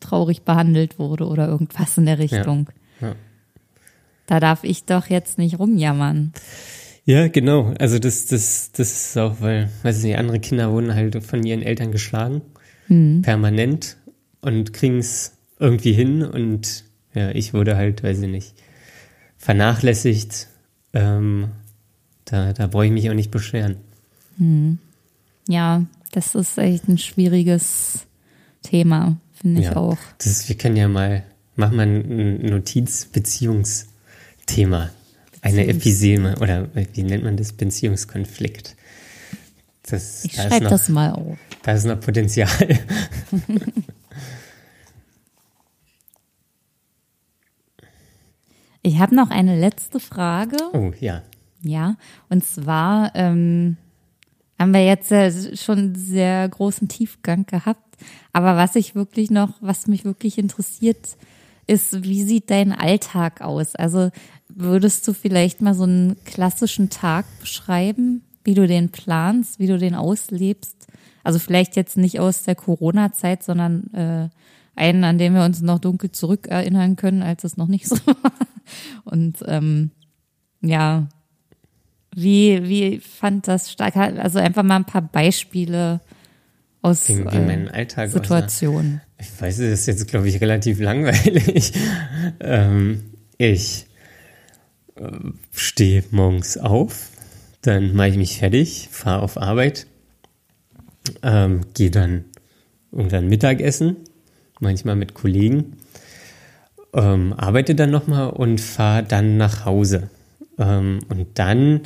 [0.00, 2.68] traurig behandelt wurde oder irgendwas in der Richtung.
[3.00, 3.08] Ja.
[3.08, 3.14] Ja.
[4.26, 6.32] Da darf ich doch jetzt nicht rumjammern.
[7.04, 7.74] Ja, genau.
[7.78, 11.44] Also das, das, das ist auch, weil, weiß ich nicht, andere Kinder wurden halt von
[11.44, 12.42] ihren Eltern geschlagen,
[12.88, 13.22] mhm.
[13.22, 13.96] permanent
[14.40, 16.84] und kriegen es irgendwie hin und
[17.14, 18.54] ja, ich wurde halt, weiß ich nicht,
[19.36, 20.48] vernachlässigt.
[20.92, 21.48] Ähm,
[22.24, 23.76] da, da brauche ich mich auch nicht beschweren.
[24.38, 24.78] Mhm.
[25.48, 28.06] Ja, das ist echt ein schwieriges
[28.62, 29.98] Thema, finde ich ja, auch.
[30.18, 31.24] Das wir können ja mal,
[31.56, 34.90] machen wir ein Notizbeziehungsthema
[35.42, 37.52] eine Episeme oder wie nennt man das?
[37.52, 38.76] Beziehungskonflikt.
[39.82, 41.36] Das, ich da schreibe das mal auf.
[41.62, 42.48] Da ist noch Potenzial.
[48.82, 50.56] ich habe noch eine letzte Frage.
[50.72, 51.22] Oh, ja.
[51.62, 51.96] Ja,
[52.28, 53.76] und zwar, ähm,
[54.58, 57.96] haben wir jetzt ja schon sehr großen Tiefgang gehabt.
[58.32, 61.16] Aber was ich wirklich noch, was mich wirklich interessiert,
[61.66, 63.74] ist, wie sieht dein Alltag aus?
[63.74, 64.10] Also
[64.54, 69.78] würdest du vielleicht mal so einen klassischen Tag beschreiben, wie du den planst, wie du
[69.78, 70.86] den auslebst?
[71.24, 74.28] Also vielleicht jetzt nicht aus der Corona-Zeit, sondern äh,
[74.74, 78.32] einen, an den wir uns noch dunkel zurückerinnern können, als es noch nicht so war.
[79.04, 79.90] Und ähm,
[80.60, 81.08] ja,
[82.14, 83.96] wie, wie fand das stark?
[83.96, 86.00] Also einfach mal ein paar Beispiele
[86.82, 89.00] aus wie, wie mein Alltag Situationen.
[89.18, 91.72] Ich weiß, es ist jetzt, glaube ich, relativ langweilig.
[92.40, 93.02] ähm,
[93.38, 93.86] ich
[95.52, 97.08] stehe morgens auf,
[97.62, 99.86] dann mache ich mich fertig, fahre auf Arbeit,
[101.22, 102.24] ähm, gehe dann
[102.90, 103.96] irgendwann Mittagessen,
[104.60, 105.76] manchmal mit Kollegen,
[106.92, 110.10] ähm, arbeite dann nochmal und fahre dann nach Hause.
[110.58, 111.82] Ähm, und dann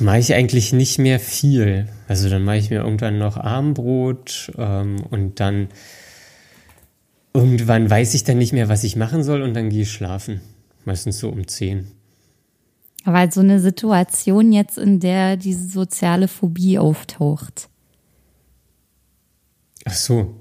[0.00, 1.88] mache ich eigentlich nicht mehr viel.
[2.08, 5.68] Also dann mache ich mir irgendwann noch Abendbrot ähm, und dann
[7.34, 10.40] irgendwann weiß ich dann nicht mehr, was ich machen soll und dann gehe ich schlafen.
[10.84, 11.86] Meistens so um 10.
[13.04, 17.68] Aber so eine Situation jetzt, in der diese soziale Phobie auftaucht.
[19.84, 20.34] Ach so.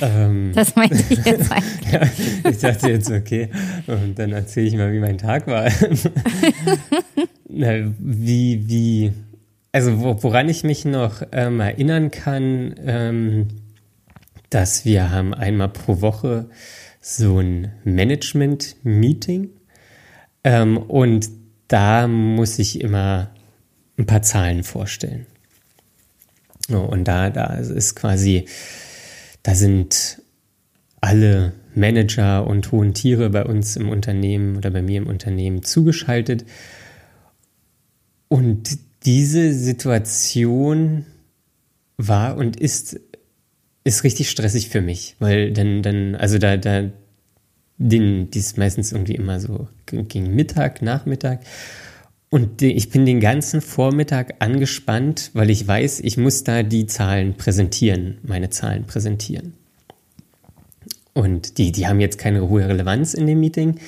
[0.00, 1.92] Ähm, das meinte ich jetzt eigentlich.
[1.92, 2.02] ja,
[2.50, 3.50] ich dachte jetzt, okay,
[3.86, 5.70] und dann erzähle ich mal, wie mein Tag war.
[7.48, 9.12] Na, wie, wie,
[9.72, 13.48] also woran ich mich noch ähm, erinnern kann, ähm,
[14.50, 16.50] dass wir haben einmal pro Woche
[17.00, 19.50] so ein Management-Meeting
[20.44, 21.28] ähm, und
[21.68, 23.30] da muss ich immer
[23.98, 25.26] ein paar Zahlen vorstellen.
[26.68, 28.46] Und da, da ist quasi,
[29.42, 30.22] da sind
[31.00, 36.44] alle Manager und hohen Tiere bei uns im Unternehmen oder bei mir im Unternehmen zugeschaltet
[38.28, 41.04] und diese Situation
[41.96, 43.00] war und ist,
[43.84, 46.90] ist richtig stressig für mich, weil dann, dann, also da, da,
[47.78, 51.40] den, die ist meistens irgendwie immer so gegen Mittag, Nachmittag.
[52.28, 57.34] Und ich bin den ganzen Vormittag angespannt, weil ich weiß, ich muss da die Zahlen
[57.34, 59.54] präsentieren, meine Zahlen präsentieren.
[61.12, 63.80] Und die, die haben jetzt keine hohe Relevanz in dem Meeting,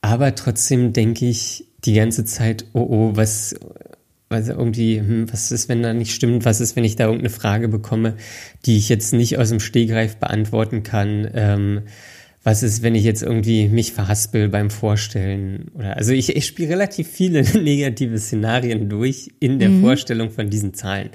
[0.00, 3.54] aber trotzdem denke ich die ganze Zeit, oh oh, was,
[4.34, 6.44] also irgendwie, hm, was ist, wenn da nicht stimmt?
[6.44, 8.14] Was ist, wenn ich da irgendeine Frage bekomme,
[8.66, 11.28] die ich jetzt nicht aus dem Stehgreif beantworten kann?
[11.34, 11.82] Ähm,
[12.44, 15.70] was ist, wenn ich jetzt irgendwie mich verhaspel beim Vorstellen?
[15.74, 19.80] Oder also ich, ich spiele relativ viele negative Szenarien durch in der mhm.
[19.80, 21.10] Vorstellung von diesen Zahlen.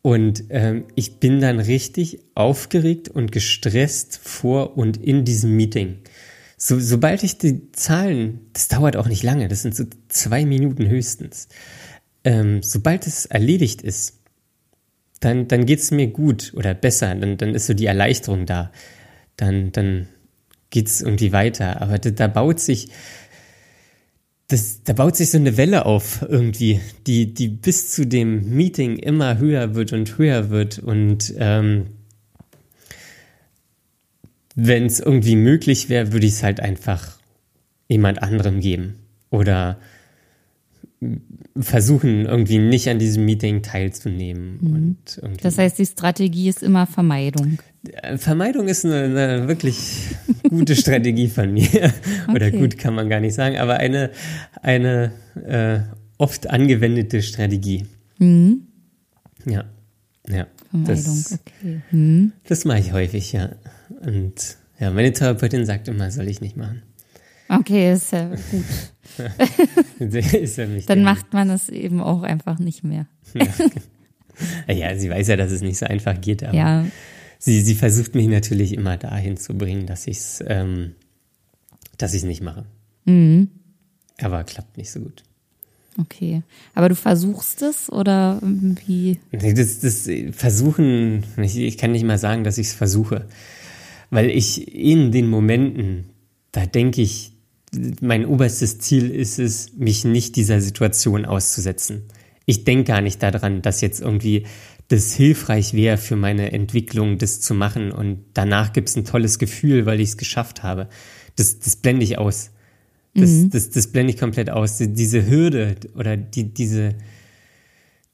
[0.00, 5.98] Und ähm, ich bin dann richtig aufgeregt und gestresst vor und in diesem Meeting.
[6.56, 10.88] So, sobald ich die Zahlen, das dauert auch nicht lange, das sind so zwei Minuten
[10.88, 11.48] höchstens
[12.28, 14.20] ähm, sobald es erledigt ist,
[15.20, 18.70] dann, dann geht es mir gut oder besser, dann, dann ist so die Erleichterung da.
[19.36, 20.08] Dann, dann
[20.68, 21.80] geht es irgendwie weiter.
[21.80, 22.90] Aber da, da baut sich,
[24.48, 28.98] das, da baut sich so eine Welle auf irgendwie, die, die bis zu dem Meeting
[28.98, 30.78] immer höher wird und höher wird.
[30.78, 31.86] Und ähm,
[34.54, 37.18] wenn es irgendwie möglich wäre, würde ich es halt einfach
[37.88, 38.96] jemand anderem geben.
[39.30, 39.78] Oder
[41.56, 44.58] versuchen, irgendwie nicht an diesem Meeting teilzunehmen.
[44.60, 44.96] Mhm.
[45.22, 47.58] Und das heißt, die Strategie ist immer Vermeidung.
[47.92, 49.76] Äh, Vermeidung ist eine, eine wirklich
[50.48, 51.68] gute Strategie von mir.
[52.34, 52.58] Oder okay.
[52.58, 54.10] gut kann man gar nicht sagen, aber eine,
[54.60, 55.12] eine
[55.46, 55.80] äh,
[56.18, 57.86] oft angewendete Strategie.
[58.18, 58.62] Mhm.
[59.44, 59.64] Ja.
[60.28, 60.46] Ja.
[60.70, 61.80] Vermeidung, das, okay.
[61.92, 62.32] Mhm.
[62.48, 63.50] Das mache ich häufig, ja.
[64.00, 66.82] Und ja, meine Therapeutin sagt immer, soll ich nicht machen.
[67.48, 68.64] Okay, ist ja gut.
[69.98, 73.06] ist ja Dann macht man es eben auch einfach nicht mehr.
[73.34, 73.46] ja.
[74.72, 76.86] ja, sie weiß ja, dass es nicht so einfach geht, aber ja.
[77.38, 80.94] sie, sie versucht mich natürlich immer dahin zu bringen, dass ich es ähm,
[81.98, 82.64] dass nicht mache.
[83.04, 83.48] Mhm.
[84.20, 85.24] Aber klappt nicht so gut.
[86.00, 86.42] Okay.
[86.74, 88.40] Aber du versuchst es oder
[88.86, 89.18] wie?
[89.32, 93.26] Das, das Versuchen, ich, ich kann nicht mal sagen, dass ich es versuche.
[94.10, 96.06] Weil ich in den Momenten,
[96.52, 97.32] da denke ich,
[98.00, 102.04] mein oberstes Ziel ist es, mich nicht dieser Situation auszusetzen.
[102.46, 104.46] Ich denke gar nicht daran, dass jetzt irgendwie
[104.88, 109.38] das hilfreich wäre für meine Entwicklung, das zu machen und danach gibt es ein tolles
[109.38, 110.88] Gefühl, weil ich es geschafft habe.
[111.36, 112.50] Das, das blende ich aus.
[113.14, 113.50] Das, mhm.
[113.50, 114.78] das, das blende ich komplett aus.
[114.78, 116.94] Diese Hürde oder die, diese,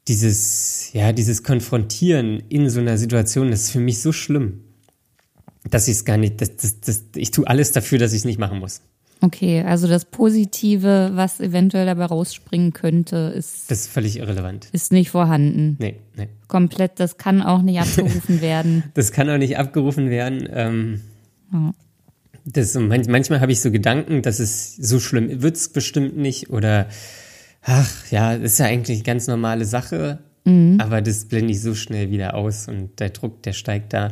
[0.07, 4.61] dieses, ja, dieses Konfrontieren in so einer Situation, das ist für mich so schlimm,
[5.69, 8.25] dass ich es gar nicht, das, das, das, ich tue alles dafür, dass ich es
[8.25, 8.81] nicht machen muss.
[9.25, 13.71] Okay, also das Positive, was eventuell dabei rausspringen könnte, ist.
[13.71, 14.67] Das ist völlig irrelevant.
[14.71, 15.77] Ist nicht vorhanden.
[15.79, 16.27] Nee, nee.
[16.47, 18.83] Komplett, das kann auch nicht abgerufen werden.
[18.93, 20.47] Das kann auch nicht abgerufen werden.
[20.51, 21.01] Ähm,
[21.51, 21.73] ja.
[22.45, 26.87] das, manchmal habe ich so Gedanken, dass es so schlimm wird es bestimmt nicht oder
[27.63, 30.77] ach ja, das ist ja eigentlich eine ganz normale Sache, mhm.
[30.79, 34.11] aber das blende ich so schnell wieder aus und der Druck, der steigt da.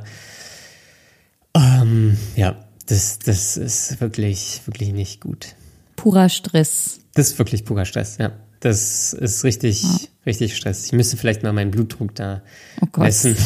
[1.56, 2.56] Ähm, ja,
[2.86, 5.56] das, das ist wirklich, wirklich nicht gut.
[5.96, 7.00] Purer Stress.
[7.14, 8.34] Das ist wirklich purer Stress, ja.
[8.60, 9.98] Das ist richtig, ja.
[10.26, 10.86] richtig Stress.
[10.86, 12.42] Ich müsste vielleicht mal meinen Blutdruck da
[12.82, 13.36] oh messen.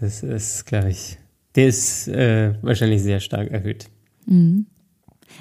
[0.00, 1.18] Das ist, glaube ich,
[1.56, 3.86] der ist äh, wahrscheinlich sehr stark erhöht.
[4.26, 4.66] Mhm.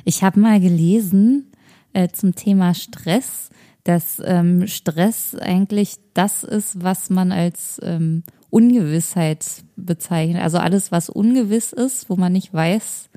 [0.03, 1.51] Ich habe mal gelesen
[1.93, 3.49] äh, zum Thema Stress,
[3.83, 9.45] dass ähm, Stress eigentlich das ist, was man als ähm, Ungewissheit
[9.75, 10.41] bezeichnet.
[10.41, 13.09] Also alles, was ungewiss ist, wo man nicht weiß,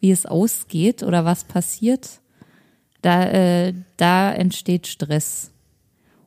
[0.00, 2.20] wie es ausgeht oder was passiert,
[3.00, 5.52] da, äh, da entsteht Stress.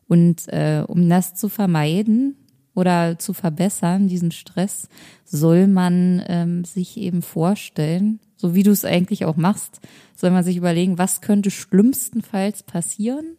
[0.08, 2.36] Und äh, um das zu vermeiden
[2.74, 4.88] oder zu verbessern, diesen Stress,
[5.24, 9.82] soll man ähm, sich eben vorstellen, so wie du es eigentlich auch machst,
[10.16, 13.38] soll man sich überlegen, was könnte schlimmstenfalls passieren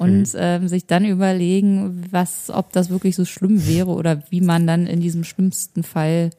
[0.00, 0.40] und mhm.
[0.40, 4.86] ähm, sich dann überlegen, was, ob das wirklich so schlimm wäre oder wie man dann
[4.86, 6.30] in diesem schlimmsten Fall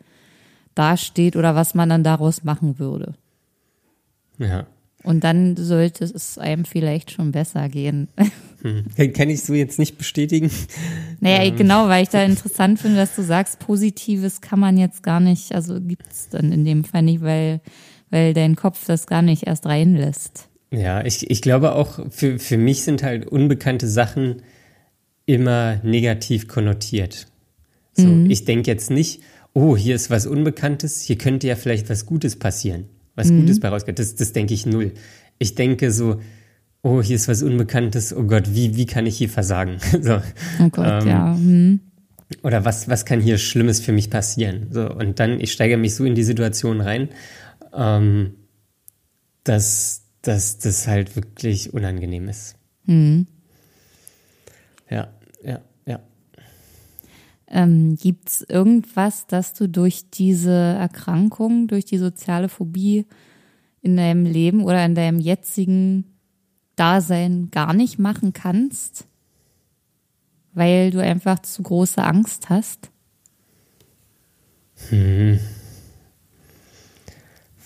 [0.74, 3.14] dasteht oder was man dann daraus machen würde.
[4.40, 4.66] Ja.
[5.04, 8.08] Und dann sollte es einem vielleicht schon besser gehen.
[8.64, 8.86] Hm.
[9.14, 10.52] Kann ich so jetzt nicht bestätigen?
[11.20, 11.56] Naja, ähm.
[11.56, 15.54] genau, weil ich da interessant finde, dass du sagst, Positives kann man jetzt gar nicht,
[15.54, 17.62] also gibt es dann in dem Fall nicht, weil,
[18.10, 20.48] weil dein Kopf das gar nicht erst reinlässt.
[20.72, 24.42] Ja, ich, ich glaube auch, für, für mich sind halt unbekannte Sachen
[25.26, 27.28] immer negativ konnotiert.
[27.94, 28.32] So, mhm.
[28.32, 29.22] ich denke jetzt nicht,
[29.54, 33.42] oh, hier ist was Unbekanntes, hier könnte ja vielleicht was Gutes passieren, was mhm.
[33.42, 34.00] Gutes bei rauskommt.
[34.00, 34.94] Das, das denke ich null.
[35.40, 36.22] Ich denke so,
[36.84, 39.78] oh, hier ist was Unbekanntes, oh Gott, wie, wie kann ich hier versagen?
[40.02, 40.22] so,
[40.60, 41.34] oh Gott, ähm, ja.
[41.34, 41.80] Mhm.
[42.44, 44.68] Oder was, was kann hier Schlimmes für mich passieren?
[44.72, 47.10] So, und dann, ich steigere mich so in die Situation rein,
[47.74, 48.36] ähm,
[49.44, 52.56] dass, dass das halt wirklich unangenehm ist.
[52.86, 53.28] Mhm.
[54.90, 55.08] Ja,
[55.44, 56.00] ja, ja.
[57.48, 63.06] Ähm, Gibt es irgendwas, das du durch diese Erkrankung, durch die soziale Phobie
[63.82, 66.06] in deinem Leben oder in deinem jetzigen
[66.76, 69.06] Dasein gar nicht machen kannst,
[70.54, 72.92] weil du einfach zu große Angst hast?
[74.90, 75.40] Hm.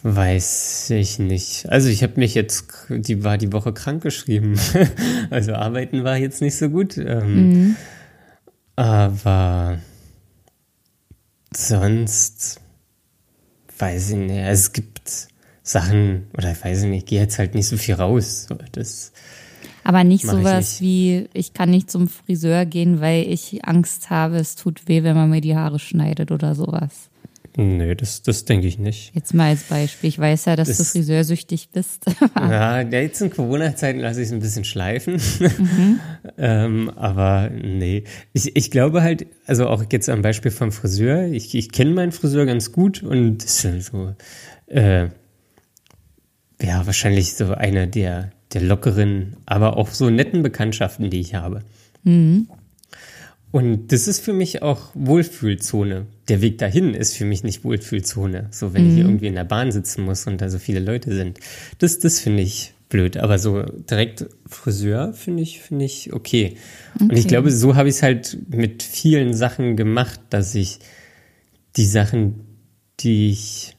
[0.07, 1.67] Weiß ich nicht.
[1.67, 4.55] Also ich habe mich jetzt, die war die Woche krank geschrieben.
[5.31, 6.95] also arbeiten war jetzt nicht so gut.
[6.95, 7.75] Ähm, mhm.
[8.75, 9.79] Aber
[11.55, 12.61] sonst
[13.79, 14.45] weiß ich nicht.
[14.45, 15.29] Es gibt
[15.63, 18.47] Sachen, oder ich weiß nicht, ich gehe jetzt halt nicht so viel raus.
[18.73, 19.11] Das
[19.83, 20.81] aber nicht sowas nicht.
[20.81, 25.15] wie, ich kann nicht zum Friseur gehen, weil ich Angst habe, es tut weh, wenn
[25.15, 27.09] man mir die Haare schneidet oder sowas.
[27.57, 29.15] Nee, das, das denke ich nicht.
[29.15, 30.09] Jetzt mal als Beispiel.
[30.09, 32.05] Ich weiß ja, dass das, du friseursüchtig bist.
[32.35, 35.21] ja, jetzt in Corona-Zeiten lasse ich es ein bisschen schleifen.
[35.39, 35.99] Mhm.
[36.37, 38.03] ähm, aber nee.
[38.33, 42.11] Ich, ich glaube halt, also auch jetzt am Beispiel vom Friseur, ich, ich kenne meinen
[42.11, 44.13] Friseur ganz gut und das ist so,
[44.67, 45.07] äh,
[46.61, 51.61] ja, wahrscheinlich so eine der, der lockeren, aber auch so netten Bekanntschaften, die ich habe.
[52.03, 52.47] Mhm.
[53.55, 56.07] Und das ist für mich auch Wohlfühlzone.
[56.27, 58.49] Der Weg dahin ist für mich nicht Wohlfühlzone.
[58.51, 58.89] So, wenn mhm.
[58.89, 61.39] ich hier irgendwie in der Bahn sitzen muss und da so viele Leute sind.
[61.79, 63.15] Das, das finde ich blöd.
[63.15, 66.57] Aber so direkt Friseur finde ich, finde ich okay.
[66.95, 67.03] okay.
[67.05, 70.79] Und ich glaube, so habe ich es halt mit vielen Sachen gemacht, dass ich
[71.77, 72.41] die Sachen,
[72.99, 73.77] die ich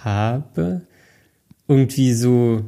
[0.00, 0.82] habe,
[1.68, 2.64] irgendwie so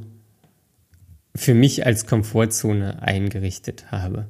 [1.35, 4.29] für mich als Komfortzone eingerichtet habe.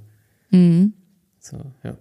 [0.50, 0.94] Mhm.
[1.38, 1.98] So, ja.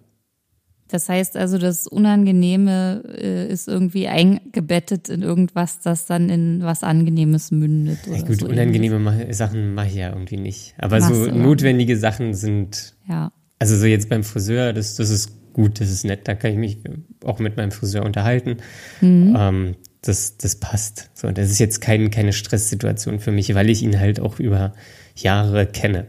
[0.88, 6.82] Das heißt also, das Unangenehme äh, ist irgendwie eingebettet in irgendwas, das dann in was
[6.82, 7.98] Angenehmes mündet.
[8.06, 9.36] ja, gut, so unangenehme ähnlich.
[9.36, 10.74] Sachen mache ich ja irgendwie nicht.
[10.78, 12.94] Aber Machst so notwendige Sachen sind.
[13.08, 13.32] Ja.
[13.58, 16.58] Also so jetzt beim Friseur, das, das ist gut, das ist nett, da kann ich
[16.58, 16.78] mich
[17.24, 18.58] auch mit meinem Friseur unterhalten.
[19.00, 19.34] Mhm.
[19.38, 21.10] Ähm, das, das passt.
[21.14, 24.74] So, das ist jetzt kein, keine Stresssituation für mich, weil ich ihn halt auch über
[25.16, 26.06] Jahre kenne.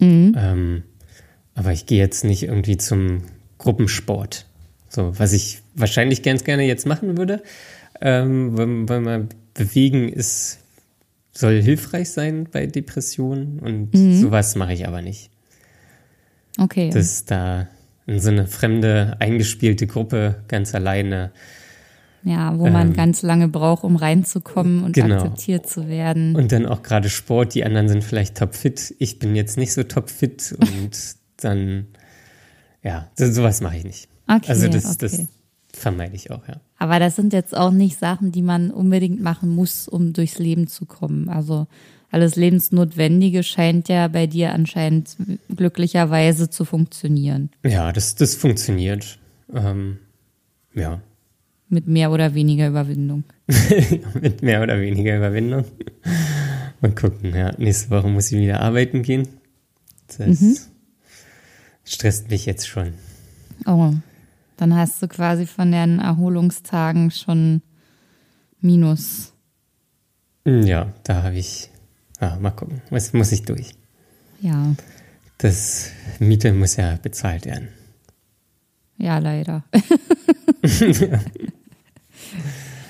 [0.00, 0.34] Mhm.
[0.36, 0.82] Ähm,
[1.54, 3.22] aber ich gehe jetzt nicht irgendwie zum
[3.68, 4.46] Gruppensport.
[4.88, 7.42] So, was ich wahrscheinlich ganz gerne jetzt machen würde,
[8.00, 10.60] ähm, weil, man bewegen ist,
[11.32, 14.18] soll hilfreich sein bei Depressionen und mhm.
[14.18, 15.28] sowas mache ich aber nicht.
[16.58, 16.88] Okay.
[16.90, 17.68] Das da
[18.06, 21.30] in so eine fremde, eingespielte Gruppe ganz alleine,
[22.22, 25.16] Ja, wo man ähm, ganz lange braucht, um reinzukommen und genau.
[25.16, 26.34] akzeptiert zu werden.
[26.36, 28.94] Und dann auch gerade Sport, die anderen sind vielleicht topfit.
[28.98, 31.88] Ich bin jetzt nicht so topfit und dann,
[32.82, 34.08] ja, so, sowas mache ich nicht.
[34.26, 34.96] Okay, also das, okay.
[35.00, 35.28] das
[35.72, 36.60] vermeide ich auch, ja.
[36.78, 40.68] Aber das sind jetzt auch nicht Sachen, die man unbedingt machen muss, um durchs Leben
[40.68, 41.28] zu kommen.
[41.28, 41.66] Also
[42.10, 45.16] alles Lebensnotwendige scheint ja bei dir anscheinend
[45.54, 47.50] glücklicherweise zu funktionieren.
[47.64, 49.18] Ja, das, das funktioniert.
[49.52, 49.98] Ähm,
[50.74, 51.00] ja.
[51.68, 53.24] Mit mehr oder weniger Überwindung.
[54.20, 55.64] Mit mehr oder weniger Überwindung.
[56.80, 57.52] Mal gucken, ja.
[57.58, 59.28] Nächste Woche muss ich wieder arbeiten gehen.
[60.16, 60.56] Das mhm.
[61.88, 62.94] Stresst mich jetzt schon.
[63.66, 63.92] Oh,
[64.56, 67.62] dann hast du quasi von den Erholungstagen schon
[68.60, 69.32] Minus.
[70.44, 71.70] Ja, da habe ich
[72.20, 72.82] ja, mal gucken.
[72.90, 73.74] Was muss ich durch?
[74.40, 74.74] Ja.
[75.38, 77.68] Das Miete muss ja bezahlt werden.
[78.96, 79.62] Ja, leider.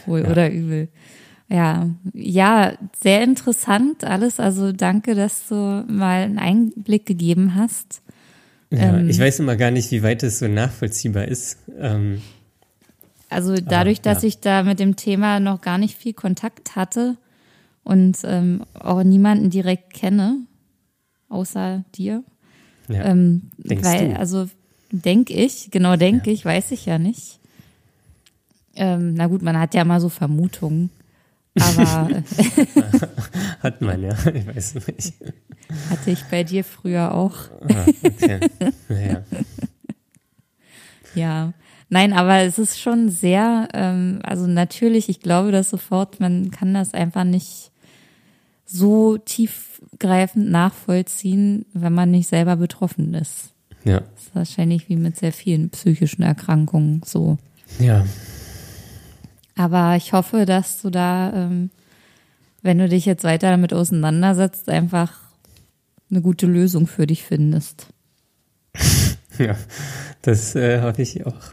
[0.07, 0.31] Wohl ja.
[0.31, 0.89] oder übel.
[1.51, 4.41] Ja, ja, sehr interessant alles.
[4.41, 5.55] Also danke, dass du
[5.89, 8.03] mal einen Einblick gegeben hast.
[8.71, 11.59] Ja, ähm, ich weiß immer gar nicht, wie weit es so nachvollziehbar ist.
[11.79, 12.23] Ähm,
[13.31, 14.15] also dadurch, aber, ja.
[14.15, 17.17] dass ich da mit dem Thema noch gar nicht viel Kontakt hatte,
[17.89, 20.41] und ähm, auch niemanden direkt kenne,
[21.31, 22.23] außer dir.
[22.87, 23.07] Ja.
[23.07, 24.19] Ähm, weil, du?
[24.19, 24.47] also
[24.93, 26.35] denke ich, genau denke ja.
[26.35, 27.41] ich, weiß ich ja nicht.
[28.77, 30.91] Ähm, na gut, man hat ja mal so Vermutungen.
[31.59, 32.23] Aber
[33.61, 35.15] hat man ja, ich weiß nicht.
[35.91, 37.35] Hatte ich bei dir früher auch.
[37.69, 38.41] Ah, okay.
[38.89, 39.23] ja.
[41.15, 41.53] ja.
[41.91, 46.75] Nein, aber es ist schon sehr, ähm, also natürlich, ich glaube das sofort, man kann
[46.75, 47.71] das einfach nicht
[48.67, 53.55] so tiefgreifend nachvollziehen, wenn man nicht selber betroffen ist.
[53.85, 54.01] Ja.
[54.01, 57.39] Das ist wahrscheinlich wie mit sehr vielen psychischen Erkrankungen so.
[57.79, 58.05] Ja.
[59.57, 61.71] Aber ich hoffe, dass du da, ähm,
[62.63, 65.28] wenn du dich jetzt weiter damit auseinandersetzt, einfach
[66.11, 67.87] eine gute Lösung für dich findest.
[69.39, 69.57] Ja,
[70.23, 71.53] das äh, hoffe ich auch.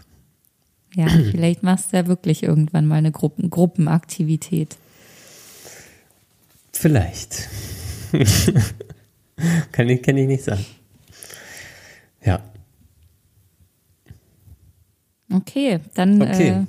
[0.96, 4.78] Ja, vielleicht machst du ja wirklich irgendwann mal eine Gruppen Gruppenaktivität.
[6.72, 7.48] Vielleicht.
[9.72, 10.66] kann, ich, kann ich nicht sagen.
[12.24, 12.42] Ja.
[15.32, 16.50] Okay, dann, okay.
[16.50, 16.66] Äh,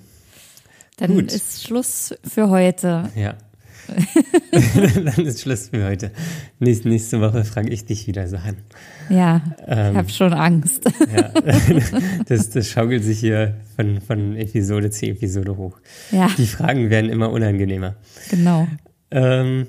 [0.97, 1.33] dann Gut.
[1.33, 3.11] ist Schluss für heute.
[3.15, 3.37] Ja.
[5.05, 6.11] dann ist Schluss für heute.
[6.59, 8.57] Nächste, nächste Woche frage ich dich wieder Sachen.
[9.09, 10.83] Ja, ähm, ich habe schon Angst.
[11.15, 11.31] ja,
[12.29, 15.79] das, das schaukelt sich hier von, von Episode zu Episode hoch.
[16.11, 16.29] Ja.
[16.37, 17.97] Die Fragen werden immer unangenehmer.
[18.31, 18.67] Genau.
[19.11, 19.67] Ähm,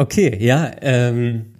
[0.00, 1.54] Okay, ja, ähm,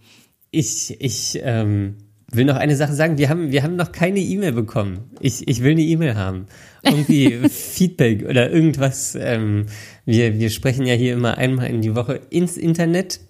[0.53, 1.97] ich, ich ähm,
[2.31, 3.19] will noch eine Sache sagen.
[3.19, 5.11] Wir haben, wir haben noch keine E-Mail bekommen.
[5.19, 6.47] Ich, ich will eine E-Mail haben.
[6.85, 9.19] Irgendwie Feedback oder irgendwas.
[9.21, 9.67] Ähm,
[10.09, 13.21] wir, wir sprechen ja hier immer einmal in die Woche ins Internet.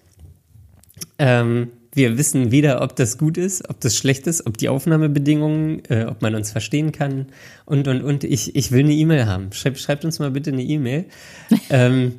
[1.17, 5.83] Ähm, wir wissen weder, ob das gut ist, ob das schlecht ist, ob die Aufnahmebedingungen,
[5.89, 7.25] äh, ob man uns verstehen kann
[7.65, 8.23] und, und, und.
[8.23, 9.51] Ich, ich will eine E-Mail haben.
[9.51, 11.03] Schreibt, schreibt uns mal bitte eine E-Mail.
[11.69, 12.13] ähm,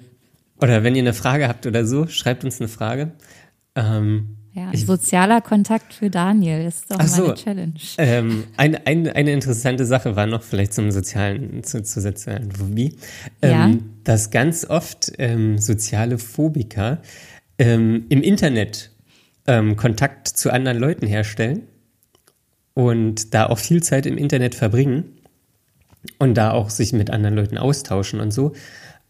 [0.60, 3.12] oder wenn ihr eine Frage habt oder so, schreibt uns eine Frage.
[3.74, 7.74] Ähm, ja, ich, sozialer Kontakt für Daniel ist doch mal so, eine Challenge.
[7.98, 12.96] Ähm, ein, ein, eine interessante Sache war noch vielleicht zum sozialen, zu, zur sozialen Phobie,
[13.42, 13.70] ähm, ja.
[14.02, 17.00] dass ganz oft ähm, soziale Phobiker
[17.58, 18.90] ähm, im Internet
[19.46, 21.62] ähm, Kontakt zu anderen Leuten herstellen
[22.74, 25.16] und da auch viel Zeit im Internet verbringen
[26.18, 28.52] und da auch sich mit anderen Leuten austauschen und so.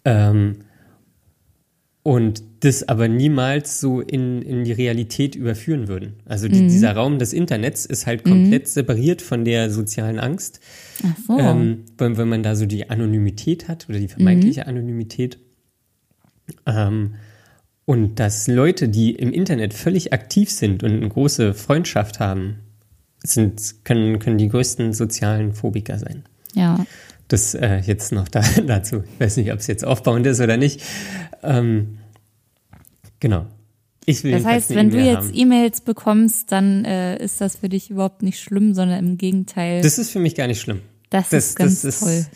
[0.05, 0.65] Ähm,
[2.03, 6.15] und das aber niemals so in, in die Realität überführen würden.
[6.25, 6.69] Also die, mhm.
[6.69, 8.69] dieser Raum des Internets ist halt komplett mhm.
[8.69, 10.61] separiert von der sozialen Angst.
[11.05, 11.39] Ach so.
[11.39, 14.69] Ähm, wenn, wenn man da so die Anonymität hat oder die vermeintliche mhm.
[14.69, 15.39] Anonymität.
[16.67, 17.15] Ähm,
[17.85, 22.61] und dass Leute, die im Internet völlig aktiv sind und eine große Freundschaft haben,
[23.23, 26.25] sind, können, können die größten sozialen Phobiker sein.
[26.55, 26.87] Ja.
[27.31, 29.05] Das äh, jetzt noch da, dazu.
[29.05, 30.83] Ich weiß nicht, ob es jetzt aufbauend ist oder nicht.
[31.45, 31.99] Ähm,
[33.21, 33.47] genau.
[34.05, 37.69] Ich will das heißt, wenn e du jetzt E-Mails bekommst, dann äh, ist das für
[37.69, 39.81] dich überhaupt nicht schlimm, sondern im Gegenteil.
[39.81, 40.81] Das ist für mich gar nicht schlimm.
[41.11, 42.11] Das, das ist ganz das toll.
[42.11, 42.31] Ist,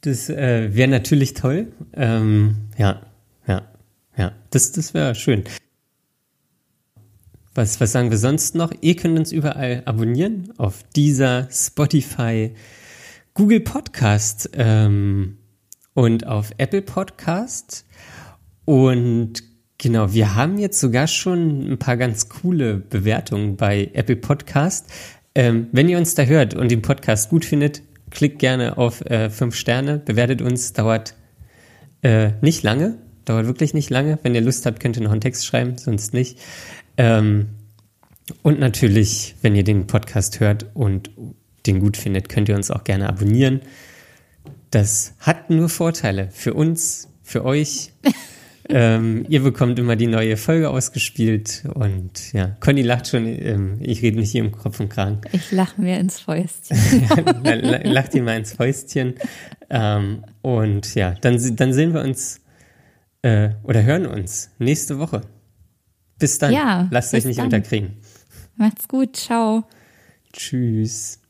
[0.00, 1.72] das äh, wäre natürlich toll.
[1.92, 3.02] Ähm, ja,
[3.46, 3.62] ja,
[4.16, 4.32] ja.
[4.50, 5.44] Das, das wäre schön.
[7.54, 8.72] Was, was sagen wir sonst noch?
[8.80, 12.54] Ihr könnt uns überall abonnieren auf dieser Spotify,
[13.36, 15.36] Google Podcast ähm,
[15.92, 17.84] und auf Apple Podcast.
[18.64, 19.42] Und
[19.76, 24.90] genau, wir haben jetzt sogar schon ein paar ganz coole Bewertungen bei Apple Podcast.
[25.34, 29.28] Ähm, wenn ihr uns da hört und den Podcast gut findet, klickt gerne auf äh,
[29.28, 31.14] fünf Sterne, bewertet uns, dauert
[32.00, 32.96] Äh, nicht lange,
[33.26, 34.18] dauert wirklich nicht lange.
[34.22, 36.38] Wenn ihr Lust habt, könnt ihr noch einen Text schreiben, sonst nicht.
[36.96, 37.48] Ähm,
[38.42, 41.10] und natürlich, wenn ihr den Podcast hört und
[41.66, 43.60] den gut findet, könnt ihr uns auch gerne abonnieren.
[44.70, 47.92] Das hat nur Vorteile für uns, für euch.
[48.68, 54.02] ähm, ihr bekommt immer die neue Folge ausgespielt und ja, Conny lacht schon, ähm, ich
[54.02, 55.20] rede nicht hier im Kopf und Kragen.
[55.32, 56.78] Ich lache mir ins Fäustchen.
[57.84, 59.14] lacht ihr mal ins Fäustchen.
[59.70, 62.40] Ähm, und ja, dann, dann sehen wir uns
[63.22, 65.22] äh, oder hören uns nächste Woche.
[66.18, 66.52] Bis dann.
[66.52, 67.46] Ja, Lasst euch nicht dann.
[67.46, 67.96] unterkriegen.
[68.56, 69.16] Macht's gut.
[69.16, 69.64] Ciao.
[70.32, 71.20] Tschüss.